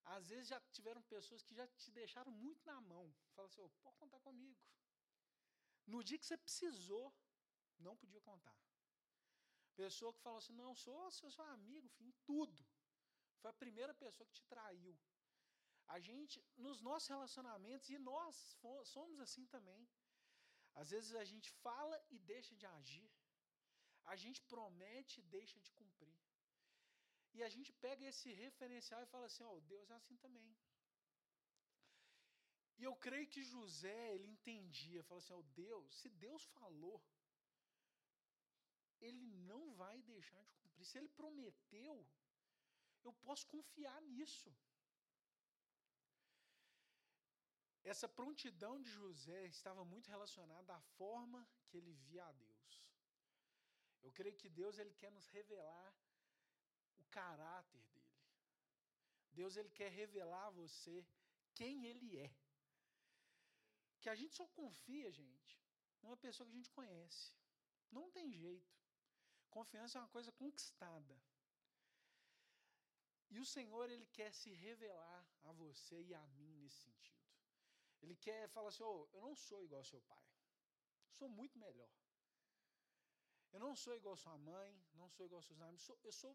Às 0.05 0.29
vezes 0.29 0.49
já 0.49 0.61
tiveram 0.73 1.03
pessoas 1.03 1.43
que 1.43 1.55
já 1.55 1.67
te 1.69 1.91
deixaram 1.93 2.33
muito 2.33 2.65
na 2.67 2.81
mão. 2.81 3.15
Fala 3.35 3.49
assim, 3.49 3.61
oh, 3.61 3.71
pode 3.83 3.97
contar 3.97 4.19
comigo. 4.21 4.59
No 5.87 6.03
dia 6.03 6.19
que 6.19 6.27
você 6.27 6.37
precisou, 6.37 7.15
não 7.79 7.97
podia 7.97 8.21
contar. 8.21 8.57
Pessoa 9.75 10.13
que 10.13 10.21
falou 10.21 10.39
assim: 10.39 10.55
não, 10.55 10.75
sou 10.75 11.11
seu, 11.11 11.31
seu 11.31 11.45
amigo, 11.45 11.87
enfim, 11.87 12.13
tudo. 12.25 12.65
Foi 13.41 13.51
a 13.51 13.61
primeira 13.65 13.95
pessoa 13.95 14.27
que 14.27 14.35
te 14.39 14.45
traiu. 14.45 14.97
A 15.89 15.99
gente, 15.99 16.45
nos 16.57 16.81
nossos 16.81 17.09
relacionamentos, 17.09 17.89
e 17.89 17.99
nós 17.99 18.57
somos 18.85 19.19
assim 19.21 19.47
também. 19.47 19.89
Às 20.75 20.91
vezes 20.91 21.15
a 21.15 21.25
gente 21.25 21.51
fala 21.51 21.97
e 22.11 22.19
deixa 22.19 22.55
de 22.55 22.67
agir. 22.67 23.11
A 24.05 24.17
gente 24.17 24.41
promete 24.43 25.21
e 25.21 25.25
deixa 25.25 25.59
de 25.61 25.71
cumprir. 25.73 26.22
E 27.37 27.43
a 27.43 27.49
gente 27.55 27.73
pega 27.85 28.05
esse 28.13 28.31
referencial 28.45 29.01
e 29.03 29.11
fala 29.15 29.27
assim: 29.27 29.45
ó, 29.45 29.53
oh, 29.55 29.61
Deus 29.73 29.91
é 29.91 29.95
assim 29.95 30.17
também. 30.25 30.51
E 32.79 32.85
eu 32.89 32.95
creio 33.07 33.29
que 33.35 33.43
José, 33.53 34.15
ele 34.15 34.29
entendia, 34.37 35.05
fala 35.05 35.21
assim: 35.21 35.33
ó, 35.33 35.39
oh, 35.39 35.49
Deus, 35.65 35.95
se 36.01 36.09
Deus 36.27 36.45
falou, 36.59 36.99
ele 39.01 39.27
não 39.51 39.63
vai 39.83 39.97
deixar 40.03 40.43
de 40.45 40.55
cumprir. 40.61 40.87
Se 40.87 40.99
ele 40.99 41.09
prometeu, 41.21 41.97
eu 43.05 43.13
posso 43.25 43.47
confiar 43.55 44.01
nisso. 44.03 44.53
Essa 47.93 48.09
prontidão 48.09 48.75
de 48.81 48.91
José 48.91 49.41
estava 49.47 49.85
muito 49.85 50.09
relacionada 50.09 50.73
à 50.75 50.81
forma 50.99 51.41
que 51.67 51.77
ele 51.79 51.93
via 52.07 52.25
a 52.25 52.33
Deus. 52.33 52.71
Eu 54.03 54.13
creio 54.13 54.37
que 54.37 54.49
Deus 54.49 54.79
ele 54.79 54.95
quer 55.01 55.11
nos 55.11 55.27
revelar 55.29 55.93
o 57.03 57.11
caráter 57.19 57.83
dele. 57.93 58.17
Deus 59.41 59.57
ele 59.57 59.73
quer 59.79 59.91
revelar 60.03 60.47
a 60.47 60.57
você 60.63 60.95
quem 61.59 61.87
ele 61.91 62.11
é. 62.27 62.31
Que 64.01 64.09
a 64.13 64.17
gente 64.21 64.35
só 64.41 64.47
confia, 64.61 65.09
gente, 65.21 65.53
numa 66.03 66.17
pessoa 66.25 66.47
que 66.47 66.55
a 66.55 66.61
gente 66.61 66.77
conhece. 66.79 67.27
Não 67.97 68.11
tem 68.17 68.33
jeito. 68.45 68.73
Confiança 69.57 69.99
é 69.99 70.03
uma 70.03 70.15
coisa 70.17 70.33
conquistada. 70.33 71.17
E 73.35 73.39
o 73.39 73.47
Senhor, 73.55 73.85
Ele 73.91 74.07
quer 74.19 74.31
se 74.41 74.51
revelar 74.67 75.23
a 75.49 75.53
você 75.53 75.99
e 76.03 76.15
a 76.15 76.25
mim 76.37 76.55
nesse 76.63 76.81
sentido. 76.89 77.23
Ele 78.03 78.17
quer 78.27 78.41
falar 78.49 78.69
assim: 78.69 78.83
oh, 78.83 79.09
eu 79.13 79.21
não 79.27 79.35
sou 79.35 79.63
igual 79.67 79.81
ao 79.81 79.91
seu 79.93 80.01
pai. 80.03 80.27
Sou 81.19 81.29
muito 81.29 81.59
melhor. 81.59 81.93
Eu 83.53 83.61
não 83.61 83.75
sou 83.77 83.95
igual 83.95 84.17
sua 84.17 84.37
mãe, 84.39 84.71
não 84.95 85.09
sou 85.11 85.27
igual 85.27 85.43
seus 85.43 85.61
amigos, 85.61 85.89
eu 86.03 86.13
sou 86.13 86.35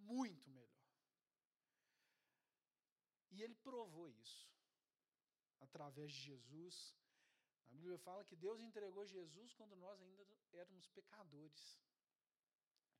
muito 0.00 0.50
melhor. 0.50 0.70
E 3.30 3.42
ele 3.42 3.54
provou 3.54 4.08
isso 4.10 4.50
através 5.60 6.12
de 6.12 6.20
Jesus. 6.20 6.94
A 7.66 7.68
Bíblia 7.68 7.98
fala 7.98 8.24
que 8.24 8.36
Deus 8.36 8.60
entregou 8.60 9.06
Jesus 9.06 9.54
quando 9.54 9.76
nós 9.76 10.00
ainda 10.02 10.26
éramos 10.52 10.88
pecadores. 10.88 11.78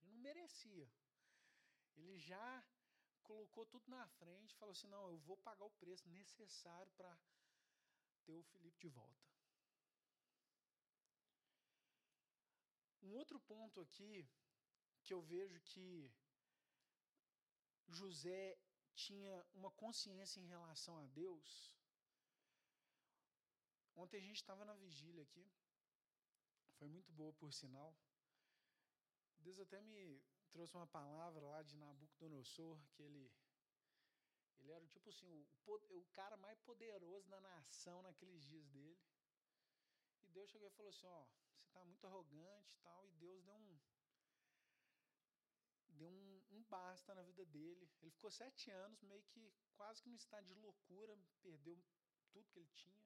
Ele 0.01 0.13
não 0.13 0.21
merecia. 0.21 0.89
Ele 1.97 2.17
já 2.19 2.65
colocou 3.23 3.67
tudo 3.67 3.89
na 3.89 4.07
frente, 4.21 4.57
falou 4.57 4.73
assim: 4.73 4.87
não, 4.87 5.11
eu 5.11 5.19
vou 5.19 5.37
pagar 5.37 5.65
o 5.65 5.79
preço 5.83 6.09
necessário 6.09 6.93
para 6.93 7.19
ter 8.25 8.37
o 8.37 8.43
Felipe 8.43 8.79
de 8.79 8.89
volta. 8.89 9.29
Um 13.03 13.15
outro 13.15 13.41
ponto 13.41 13.81
aqui 13.81 14.29
que 15.03 15.13
eu 15.13 15.21
vejo 15.23 15.61
que 15.61 16.13
José 17.91 18.59
tinha 18.95 19.45
uma 19.55 19.71
consciência 19.71 20.41
em 20.41 20.47
relação 20.47 20.99
a 20.99 21.07
Deus. 21.07 21.73
Ontem 23.95 24.19
a 24.19 24.21
gente 24.21 24.37
estava 24.37 24.65
na 24.65 24.75
vigília 24.75 25.23
aqui, 25.23 25.47
foi 26.79 26.89
muito 26.89 27.13
boa 27.13 27.33
por 27.35 27.53
sinal. 27.53 27.95
Deus 29.39 29.59
até 29.59 29.81
me 29.81 30.23
trouxe 30.51 30.75
uma 30.75 30.87
palavra 30.87 31.47
lá 31.47 31.63
de 31.63 31.77
Nabucodonosor, 31.77 32.79
que 32.93 33.03
ele 33.03 33.31
ele 34.61 34.73
era 34.73 34.87
tipo 34.87 35.09
assim, 35.09 35.27
o, 35.67 35.73
o 35.99 36.05
cara 36.13 36.37
mais 36.37 36.61
poderoso 36.61 37.29
da 37.29 37.41
nação 37.41 38.03
naqueles 38.03 38.45
dias 38.45 38.69
dele. 38.69 38.99
E 40.23 40.29
Deus 40.29 40.51
chegou 40.51 40.69
e 40.69 40.73
falou 40.73 40.91
assim, 40.91 41.07
ó, 41.07 41.27
você 41.57 41.67
está 41.67 41.83
muito 41.85 42.07
arrogante 42.07 42.77
e 42.77 42.81
tal, 42.81 43.09
e 43.09 43.13
Deus 43.13 43.43
deu 43.43 43.55
um 43.55 43.81
basta 46.77 47.15
na 47.15 47.23
vida 47.31 47.45
dele. 47.55 47.85
Ele 48.01 48.11
ficou 48.17 48.31
sete 48.31 48.71
anos 48.71 49.03
meio 49.03 49.23
que 49.31 49.53
quase 49.79 50.03
que 50.03 50.09
no 50.09 50.17
estado 50.17 50.47
de 50.47 50.55
loucura, 50.55 51.19
perdeu 51.43 51.77
tudo 52.31 52.51
que 52.51 52.59
ele 52.61 52.71
tinha, 52.83 53.05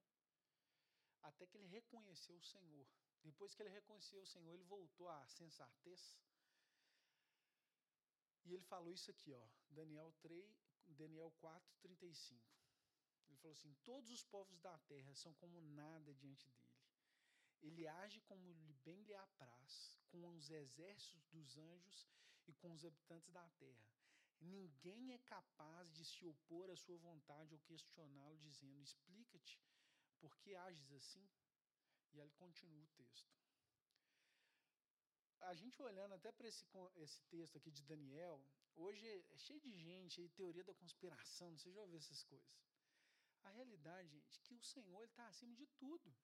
até 1.23 1.47
que 1.47 1.57
ele 1.57 1.67
reconheceu 1.79 2.37
o 2.37 2.49
Senhor. 2.53 2.87
Depois 3.23 3.55
que 3.55 3.63
ele 3.63 3.71
reconheceu 3.81 4.21
o 4.21 4.27
Senhor, 4.27 4.53
ele 4.53 4.65
voltou 4.65 5.09
à 5.09 5.27
sensatez 5.29 6.03
e 8.45 8.53
ele 8.53 8.63
falou 8.63 8.93
isso 8.93 9.11
aqui, 9.11 9.33
ó, 9.33 9.47
Daniel 9.71 10.13
3, 10.21 10.69
Daniel 10.89 11.33
4, 11.41 11.77
35. 11.81 12.45
Ele 13.29 13.39
falou 13.39 13.55
assim: 13.55 13.75
Todos 13.83 14.11
os 14.11 14.23
povos 14.25 14.59
da 14.61 14.77
terra 14.81 15.15
são 15.15 15.33
como 15.35 15.63
nada 15.63 16.15
diante 16.15 16.49
dele. 16.51 16.75
Ele 17.63 17.87
age 17.87 18.21
como 18.21 18.53
bem 18.85 19.03
lhe 19.05 19.15
apraz, 19.15 19.99
com 20.09 20.29
os 20.37 20.51
exércitos 20.51 21.27
dos 21.31 21.57
anjos 21.57 22.07
e 22.47 22.53
com 22.55 22.73
os 22.73 22.85
habitantes 22.85 23.31
da 23.31 23.49
terra. 23.51 23.87
Ninguém 24.41 25.13
é 25.13 25.19
capaz 25.19 25.93
de 25.93 26.05
se 26.05 26.27
opor 26.27 26.71
à 26.71 26.77
sua 26.77 26.99
vontade 26.99 27.55
ou 27.55 27.61
questioná-lo, 27.61 28.37
dizendo: 28.39 28.83
Explica-te, 28.83 29.61
por 30.19 30.37
que 30.39 30.55
ages 30.55 30.93
assim? 30.93 31.27
E 32.13 32.21
ele 32.21 32.31
continua 32.33 32.83
o 32.83 32.89
texto 32.89 33.35
a 35.47 35.55
gente 35.55 35.81
olhando 35.83 36.15
até 36.15 36.33
para 36.33 36.49
esse, 36.49 36.65
esse 36.97 37.21
texto 37.25 37.57
aqui 37.57 37.71
de 37.71 37.83
Daniel, 37.83 38.43
hoje 38.75 39.07
é 39.31 39.37
cheio 39.37 39.61
de 39.61 39.73
gente 39.77 40.21
aí, 40.21 40.29
teoria 40.31 40.65
da 40.65 40.75
conspiração, 40.75 41.57
você 41.57 41.71
já 41.71 41.81
ouviu 41.81 41.99
essas 41.99 42.23
coisas. 42.25 42.49
A 43.43 43.51
realidade, 43.51 44.09
gente, 44.09 44.39
é 44.39 44.43
que 44.43 44.55
o 44.55 44.63
Senhor 44.63 45.05
está 45.05 45.27
acima 45.27 45.55
de 45.55 45.67
tudo. 45.79 46.15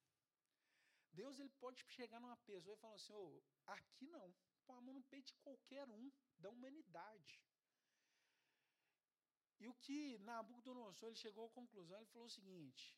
Deus 1.12 1.38
ele 1.38 1.50
pode 1.50 1.84
chegar 1.88 2.20
numa 2.20 2.36
pessoa 2.38 2.74
e 2.76 2.80
falar 2.80 2.94
assim: 2.94 3.12
oh, 3.12 3.42
aqui 3.66 4.06
não, 4.06 4.34
põe 4.66 4.78
a 4.78 4.80
mão 4.80 4.94
no 4.94 5.02
peito 5.04 5.26
de 5.26 5.34
qualquer 5.34 5.88
um 5.88 6.10
da 6.38 6.48
humanidade. 6.48 7.40
E 9.58 9.68
o 9.68 9.74
que 9.74 10.18
Nabucodonosor 10.18 11.08
ele 11.08 11.16
chegou 11.16 11.46
à 11.46 11.50
conclusão, 11.50 11.98
ele 11.98 12.06
falou 12.06 12.26
o 12.26 12.30
seguinte: 12.30 12.96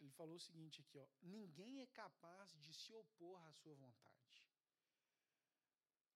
ele 0.00 0.10
falou 0.12 0.36
o 0.36 0.40
seguinte 0.40 0.80
aqui, 0.80 0.98
ó: 0.98 1.06
ninguém 1.22 1.80
é 1.80 1.86
capaz 1.86 2.56
de 2.58 2.72
se 2.72 2.92
opor 2.92 3.40
à 3.46 3.52
sua 3.52 3.74
vontade. 3.74 4.44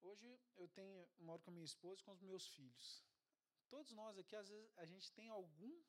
Hoje 0.00 0.38
eu 0.56 0.68
tenho 0.68 1.08
moro 1.18 1.40
com 1.42 1.50
a 1.50 1.54
minha 1.54 1.64
esposa 1.64 2.00
e 2.00 2.04
com 2.04 2.12
os 2.12 2.20
meus 2.20 2.46
filhos. 2.48 3.02
Todos 3.68 3.92
nós 3.92 4.18
aqui 4.18 4.34
às 4.36 4.48
vezes 4.48 4.70
a 4.76 4.84
gente 4.84 5.10
tem 5.12 5.28
algum 5.28 5.82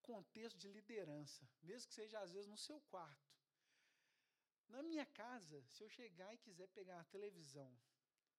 contexto 0.00 0.58
de 0.58 0.68
liderança, 0.68 1.48
mesmo 1.62 1.88
que 1.88 1.94
seja 1.94 2.20
às 2.20 2.32
vezes 2.32 2.48
no 2.48 2.56
seu 2.56 2.80
quarto. 2.82 3.30
Na 4.68 4.82
minha 4.82 5.06
casa, 5.06 5.64
se 5.68 5.82
eu 5.82 5.88
chegar 5.88 6.32
e 6.34 6.38
quiser 6.38 6.68
pegar 6.68 7.00
a 7.00 7.04
televisão, 7.04 7.70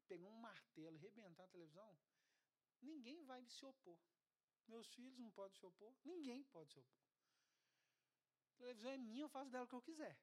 pegar 0.08 0.28
um 0.28 0.39
martelo 0.39 0.95
e 0.95 1.00
rebentar 1.00 1.45
a 1.45 1.50
televisão, 1.50 1.97
ninguém 2.82 3.24
vai 3.24 3.45
se 3.45 3.65
opor. 3.65 4.00
Meus 4.67 4.88
filhos 4.93 5.17
não 5.17 5.32
podem 5.32 5.58
se 5.58 5.65
opor, 5.65 5.93
ninguém 6.04 6.43
pode 6.43 6.71
se 6.71 6.80
opor 6.80 7.02
televisão 8.62 8.91
é 8.91 8.97
minha, 8.97 9.24
eu 9.24 9.30
faço 9.36 9.52
dela 9.52 9.65
o 9.65 9.67
que 9.67 9.78
eu 9.80 9.82
quiser. 9.89 10.15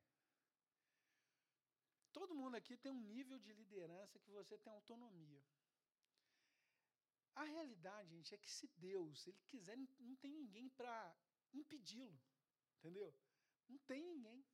Todo 2.12 2.38
mundo 2.40 2.54
aqui 2.56 2.76
tem 2.76 2.90
um 2.92 3.06
nível 3.14 3.38
de 3.38 3.52
liderança 3.52 4.18
que 4.18 4.30
você 4.30 4.56
tem 4.56 4.72
autonomia. 4.72 5.42
A 7.34 7.44
realidade, 7.44 8.10
gente, 8.14 8.34
é 8.34 8.38
que 8.38 8.50
se 8.50 8.66
Deus, 8.88 9.26
ele 9.26 9.42
quiser, 9.46 9.76
não 9.76 10.16
tem 10.16 10.30
ninguém 10.30 10.68
para 10.70 10.96
impedi-lo. 11.52 12.18
Entendeu? 12.78 13.14
Não 13.68 13.78
tem 13.78 14.02
ninguém. 14.02 14.44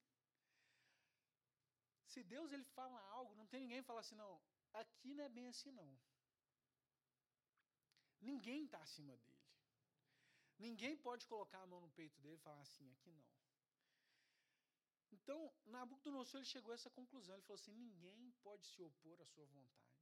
Se 2.06 2.22
Deus 2.22 2.52
ele 2.52 2.64
fala 2.64 2.98
algo, 3.10 3.34
não 3.34 3.46
tem 3.46 3.60
ninguém 3.60 3.80
que 3.80 3.86
fala 3.86 4.00
assim, 4.00 4.14
não, 4.14 4.40
aqui 4.72 5.14
não 5.14 5.24
é 5.24 5.28
bem 5.28 5.48
assim 5.48 5.72
não. 5.72 5.98
Ninguém 8.20 8.64
está 8.64 8.78
acima 8.78 9.16
dele. 9.16 9.44
Ninguém 10.58 10.96
pode 10.96 11.26
colocar 11.26 11.60
a 11.60 11.66
mão 11.66 11.80
no 11.80 11.90
peito 11.90 12.20
dele 12.20 12.36
e 12.36 12.46
falar 12.46 12.60
assim, 12.60 12.90
aqui 12.92 13.10
não. 13.10 13.24
Então, 15.12 15.52
Nabucodonosor 15.64 16.40
ele 16.40 16.46
chegou 16.46 16.72
a 16.72 16.74
essa 16.74 16.90
conclusão. 16.90 17.34
Ele 17.34 17.42
falou 17.42 17.60
assim: 17.60 17.72
ninguém 17.72 18.32
pode 18.42 18.66
se 18.66 18.82
opor 18.82 19.20
à 19.20 19.26
sua 19.26 19.46
vontade. 19.46 19.94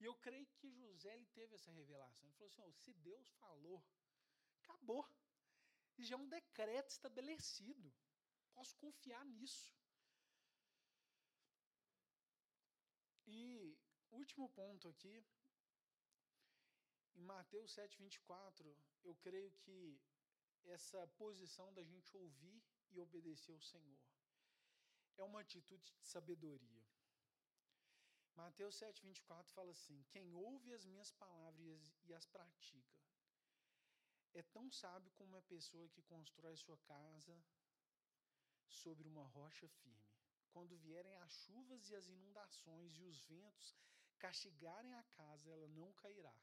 E 0.00 0.04
eu 0.04 0.14
creio 0.16 0.46
que 0.58 0.70
José 0.72 1.14
ele 1.14 1.26
teve 1.26 1.54
essa 1.54 1.70
revelação. 1.70 2.28
Ele 2.28 2.36
falou 2.36 2.50
assim: 2.50 2.62
oh, 2.62 2.72
se 2.72 2.92
Deus 2.94 3.28
falou, 3.40 3.82
acabou. 4.62 5.06
E 5.98 6.04
já 6.04 6.14
é 6.14 6.18
um 6.18 6.28
decreto 6.28 6.90
estabelecido. 6.90 7.92
Posso 8.54 8.76
confiar 8.76 9.24
nisso. 9.24 9.74
E 13.26 13.76
último 14.10 14.48
ponto 14.50 14.88
aqui, 14.88 15.24
em 17.14 17.22
Mateus 17.22 17.72
7, 17.72 17.98
24, 17.98 18.76
eu 19.04 19.14
creio 19.16 19.50
que 19.62 19.98
essa 20.64 21.06
posição 21.22 21.72
da 21.72 21.82
gente 21.82 22.16
ouvir 22.16 22.62
e 22.90 23.00
obedecer 23.00 23.52
ao 23.52 23.60
Senhor. 23.60 23.98
É 25.16 25.22
uma 25.22 25.40
atitude 25.40 25.92
de 25.92 26.04
sabedoria. 26.04 26.84
Mateus 28.34 28.78
7,24 28.78 29.48
fala 29.50 29.70
assim: 29.70 30.04
Quem 30.10 30.34
ouve 30.34 30.72
as 30.72 30.84
minhas 30.84 31.10
palavras 31.12 31.94
e 32.04 32.12
as 32.12 32.26
pratica 32.26 32.96
é 34.40 34.42
tão 34.56 34.70
sábio 34.70 35.10
como 35.16 35.30
uma 35.34 35.42
pessoa 35.42 35.88
que 35.88 36.02
constrói 36.02 36.56
sua 36.56 36.78
casa 36.92 37.36
sobre 38.68 39.08
uma 39.08 39.24
rocha 39.24 39.68
firme. 39.68 40.14
Quando 40.52 40.82
vierem 40.86 41.16
as 41.16 41.32
chuvas 41.44 41.88
e 41.88 41.94
as 41.94 42.06
inundações 42.06 42.98
e 42.98 43.04
os 43.04 43.20
ventos 43.22 43.74
castigarem 44.18 44.94
a 44.94 45.04
casa, 45.20 45.50
ela 45.50 45.68
não 45.68 45.92
cairá, 45.94 46.36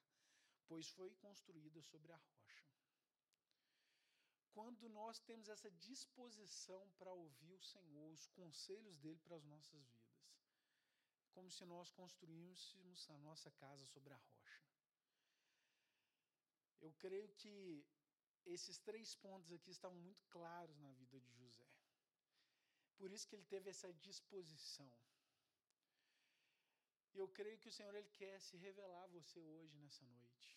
pois 0.67 0.89
foi 0.89 1.11
construída 1.25 1.81
sobre 1.81 2.11
a 2.11 2.17
rocha 2.17 2.43
quando 4.53 4.87
nós 4.87 5.19
temos 5.19 5.49
essa 5.49 5.69
disposição 5.71 6.87
para 6.99 7.11
ouvir 7.11 7.53
o 7.55 7.63
Senhor, 7.63 8.11
os 8.11 8.27
conselhos 8.27 8.97
dele 8.97 9.19
para 9.19 9.35
as 9.35 9.45
nossas 9.45 9.83
vidas. 9.83 10.31
Como 11.31 11.49
se 11.49 11.65
nós 11.65 11.89
construíssemos 11.89 13.09
a 13.09 13.17
nossa 13.17 13.49
casa 13.51 13.83
sobre 13.85 14.13
a 14.13 14.17
rocha. 14.17 14.72
Eu 16.85 16.91
creio 17.03 17.29
que 17.41 17.55
esses 18.55 18.77
três 18.87 19.09
pontos 19.25 19.51
aqui 19.57 19.71
estavam 19.71 19.99
muito 20.07 20.23
claros 20.35 20.77
na 20.85 20.91
vida 21.01 21.19
de 21.25 21.31
José. 21.41 21.69
Por 22.97 23.11
isso 23.11 23.27
que 23.27 23.35
ele 23.35 23.51
teve 23.53 23.69
essa 23.69 23.91
disposição. 24.07 24.91
Eu 27.21 27.27
creio 27.37 27.59
que 27.61 27.69
o 27.69 27.75
Senhor 27.77 27.93
ele 27.95 28.09
quer 28.19 28.37
se 28.47 28.57
revelar 28.57 29.03
a 29.03 29.13
você 29.15 29.39
hoje 29.55 29.75
nessa 29.77 30.05
noite. 30.05 30.49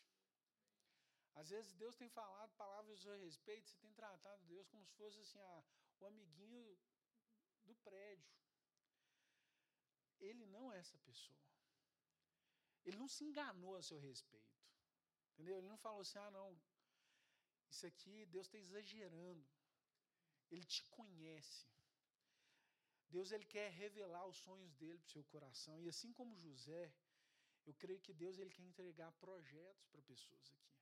Às 1.41 1.51
vezes 1.55 1.75
Deus 1.83 1.95
tem 2.01 2.09
falado 2.09 2.53
palavras 2.57 3.07
a 3.07 3.17
respeito, 3.17 3.69
você 3.69 3.79
tem 3.85 3.93
tratado 3.93 4.43
Deus 4.47 4.67
como 4.69 4.85
se 4.87 4.95
fosse 5.01 5.19
assim, 5.21 5.39
ah, 5.39 5.65
o 6.01 6.07
amiguinho 6.07 6.79
do 7.67 7.75
prédio. 7.89 8.35
Ele 10.19 10.47
não 10.47 10.73
é 10.73 10.79
essa 10.79 10.99
pessoa. 11.11 11.39
Ele 12.87 12.97
não 12.97 13.09
se 13.09 13.23
enganou 13.23 13.77
a 13.77 13.83
seu 13.83 13.99
respeito. 13.99 14.56
Entendeu? 15.37 15.59
Ele 15.59 15.69
não 15.69 15.77
falou 15.77 16.01
assim, 16.01 16.19
ah, 16.19 16.31
não, 16.31 16.59
isso 17.71 17.87
aqui 17.87 18.25
Deus 18.27 18.47
está 18.47 18.59
exagerando. 18.59 19.47
Ele 20.51 20.65
te 20.65 20.83
conhece. 20.85 21.67
Deus 23.11 23.33
ele 23.33 23.45
quer 23.45 23.71
revelar 23.71 24.27
os 24.27 24.39
sonhos 24.39 24.73
dele 24.75 24.99
para 24.99 25.09
o 25.09 25.11
seu 25.11 25.25
coração. 25.25 25.83
E 25.83 25.89
assim 25.89 26.11
como 26.13 26.39
José, 26.39 26.91
eu 27.67 27.75
creio 27.75 28.01
que 28.01 28.15
Deus 28.15 28.39
ele 28.39 28.51
quer 28.51 28.63
entregar 28.63 29.13
projetos 29.13 29.87
para 29.89 30.01
pessoas 30.03 30.51
aqui. 30.53 30.75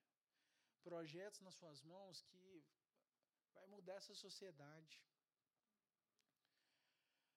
Projetos 0.84 1.40
nas 1.40 1.54
suas 1.54 1.82
mãos 1.82 2.22
que 2.22 2.64
vai 3.54 3.66
mudar 3.66 3.94
essa 3.94 4.14
sociedade. 4.14 5.02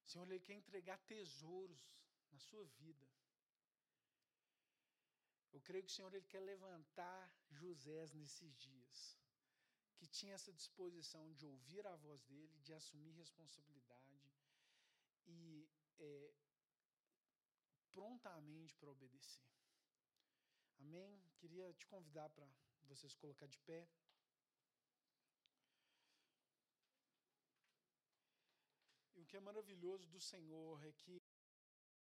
Senhor, 0.05 0.29
ele 0.29 0.39
quer 0.39 0.53
entregar 0.53 0.97
tesouros 0.99 1.81
na 2.31 2.39
sua 2.39 2.63
vida. 2.65 3.07
Eu 5.57 5.61
creio 5.61 5.83
que 5.83 5.89
o 5.91 5.95
Senhor 5.95 6.13
ele 6.13 6.27
quer 6.31 6.39
levantar 6.39 7.19
José 7.49 8.05
nesses 8.13 8.55
dias, 8.55 9.17
que 9.97 10.05
tinha 10.05 10.35
essa 10.35 10.53
disposição 10.53 11.33
de 11.33 11.47
ouvir 11.47 11.83
a 11.87 11.95
voz 11.95 12.21
dele, 12.25 12.59
de 12.59 12.73
assumir 12.73 13.09
responsabilidade 13.13 14.21
e 15.25 15.67
é, 15.97 16.31
prontamente 17.91 18.75
para 18.75 18.91
obedecer. 18.91 19.49
Amém? 20.77 21.19
Queria 21.37 21.73
te 21.73 21.87
convidar 21.87 22.29
para 22.29 22.47
vocês 22.83 23.15
colocar 23.15 23.47
de 23.47 23.57
pé. 23.61 23.89
E 29.15 29.21
o 29.23 29.25
que 29.25 29.35
é 29.35 29.39
maravilhoso 29.39 30.05
do 30.07 30.21
Senhor 30.21 30.85
é 30.85 30.91
que 30.91 31.19